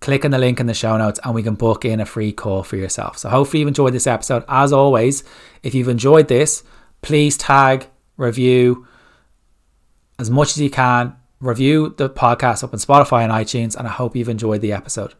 click 0.00 0.24
on 0.24 0.30
the 0.30 0.38
link 0.38 0.60
in 0.60 0.66
the 0.66 0.74
show 0.74 0.96
notes, 0.96 1.18
and 1.24 1.34
we 1.34 1.42
can 1.42 1.56
book 1.56 1.84
in 1.84 2.00
a 2.00 2.06
free 2.06 2.32
call 2.32 2.62
for 2.62 2.76
yourself. 2.76 3.18
So 3.18 3.28
hopefully 3.28 3.60
you've 3.60 3.68
enjoyed 3.68 3.92
this 3.92 4.06
episode. 4.06 4.44
As 4.48 4.72
always, 4.72 5.24
if 5.62 5.74
you've 5.74 5.88
enjoyed 5.88 6.28
this, 6.28 6.62
please 7.02 7.36
tag, 7.36 7.88
review 8.16 8.86
as 10.18 10.30
much 10.30 10.50
as 10.50 10.60
you 10.60 10.70
can. 10.70 11.16
review 11.38 11.94
the 11.98 12.08
podcast 12.08 12.64
up 12.64 12.72
on 12.72 12.78
Spotify 12.78 13.22
and 13.22 13.32
iTunes, 13.32 13.76
and 13.76 13.86
I 13.86 13.90
hope 13.90 14.16
you've 14.16 14.28
enjoyed 14.28 14.60
the 14.60 14.72
episode. 14.72 15.14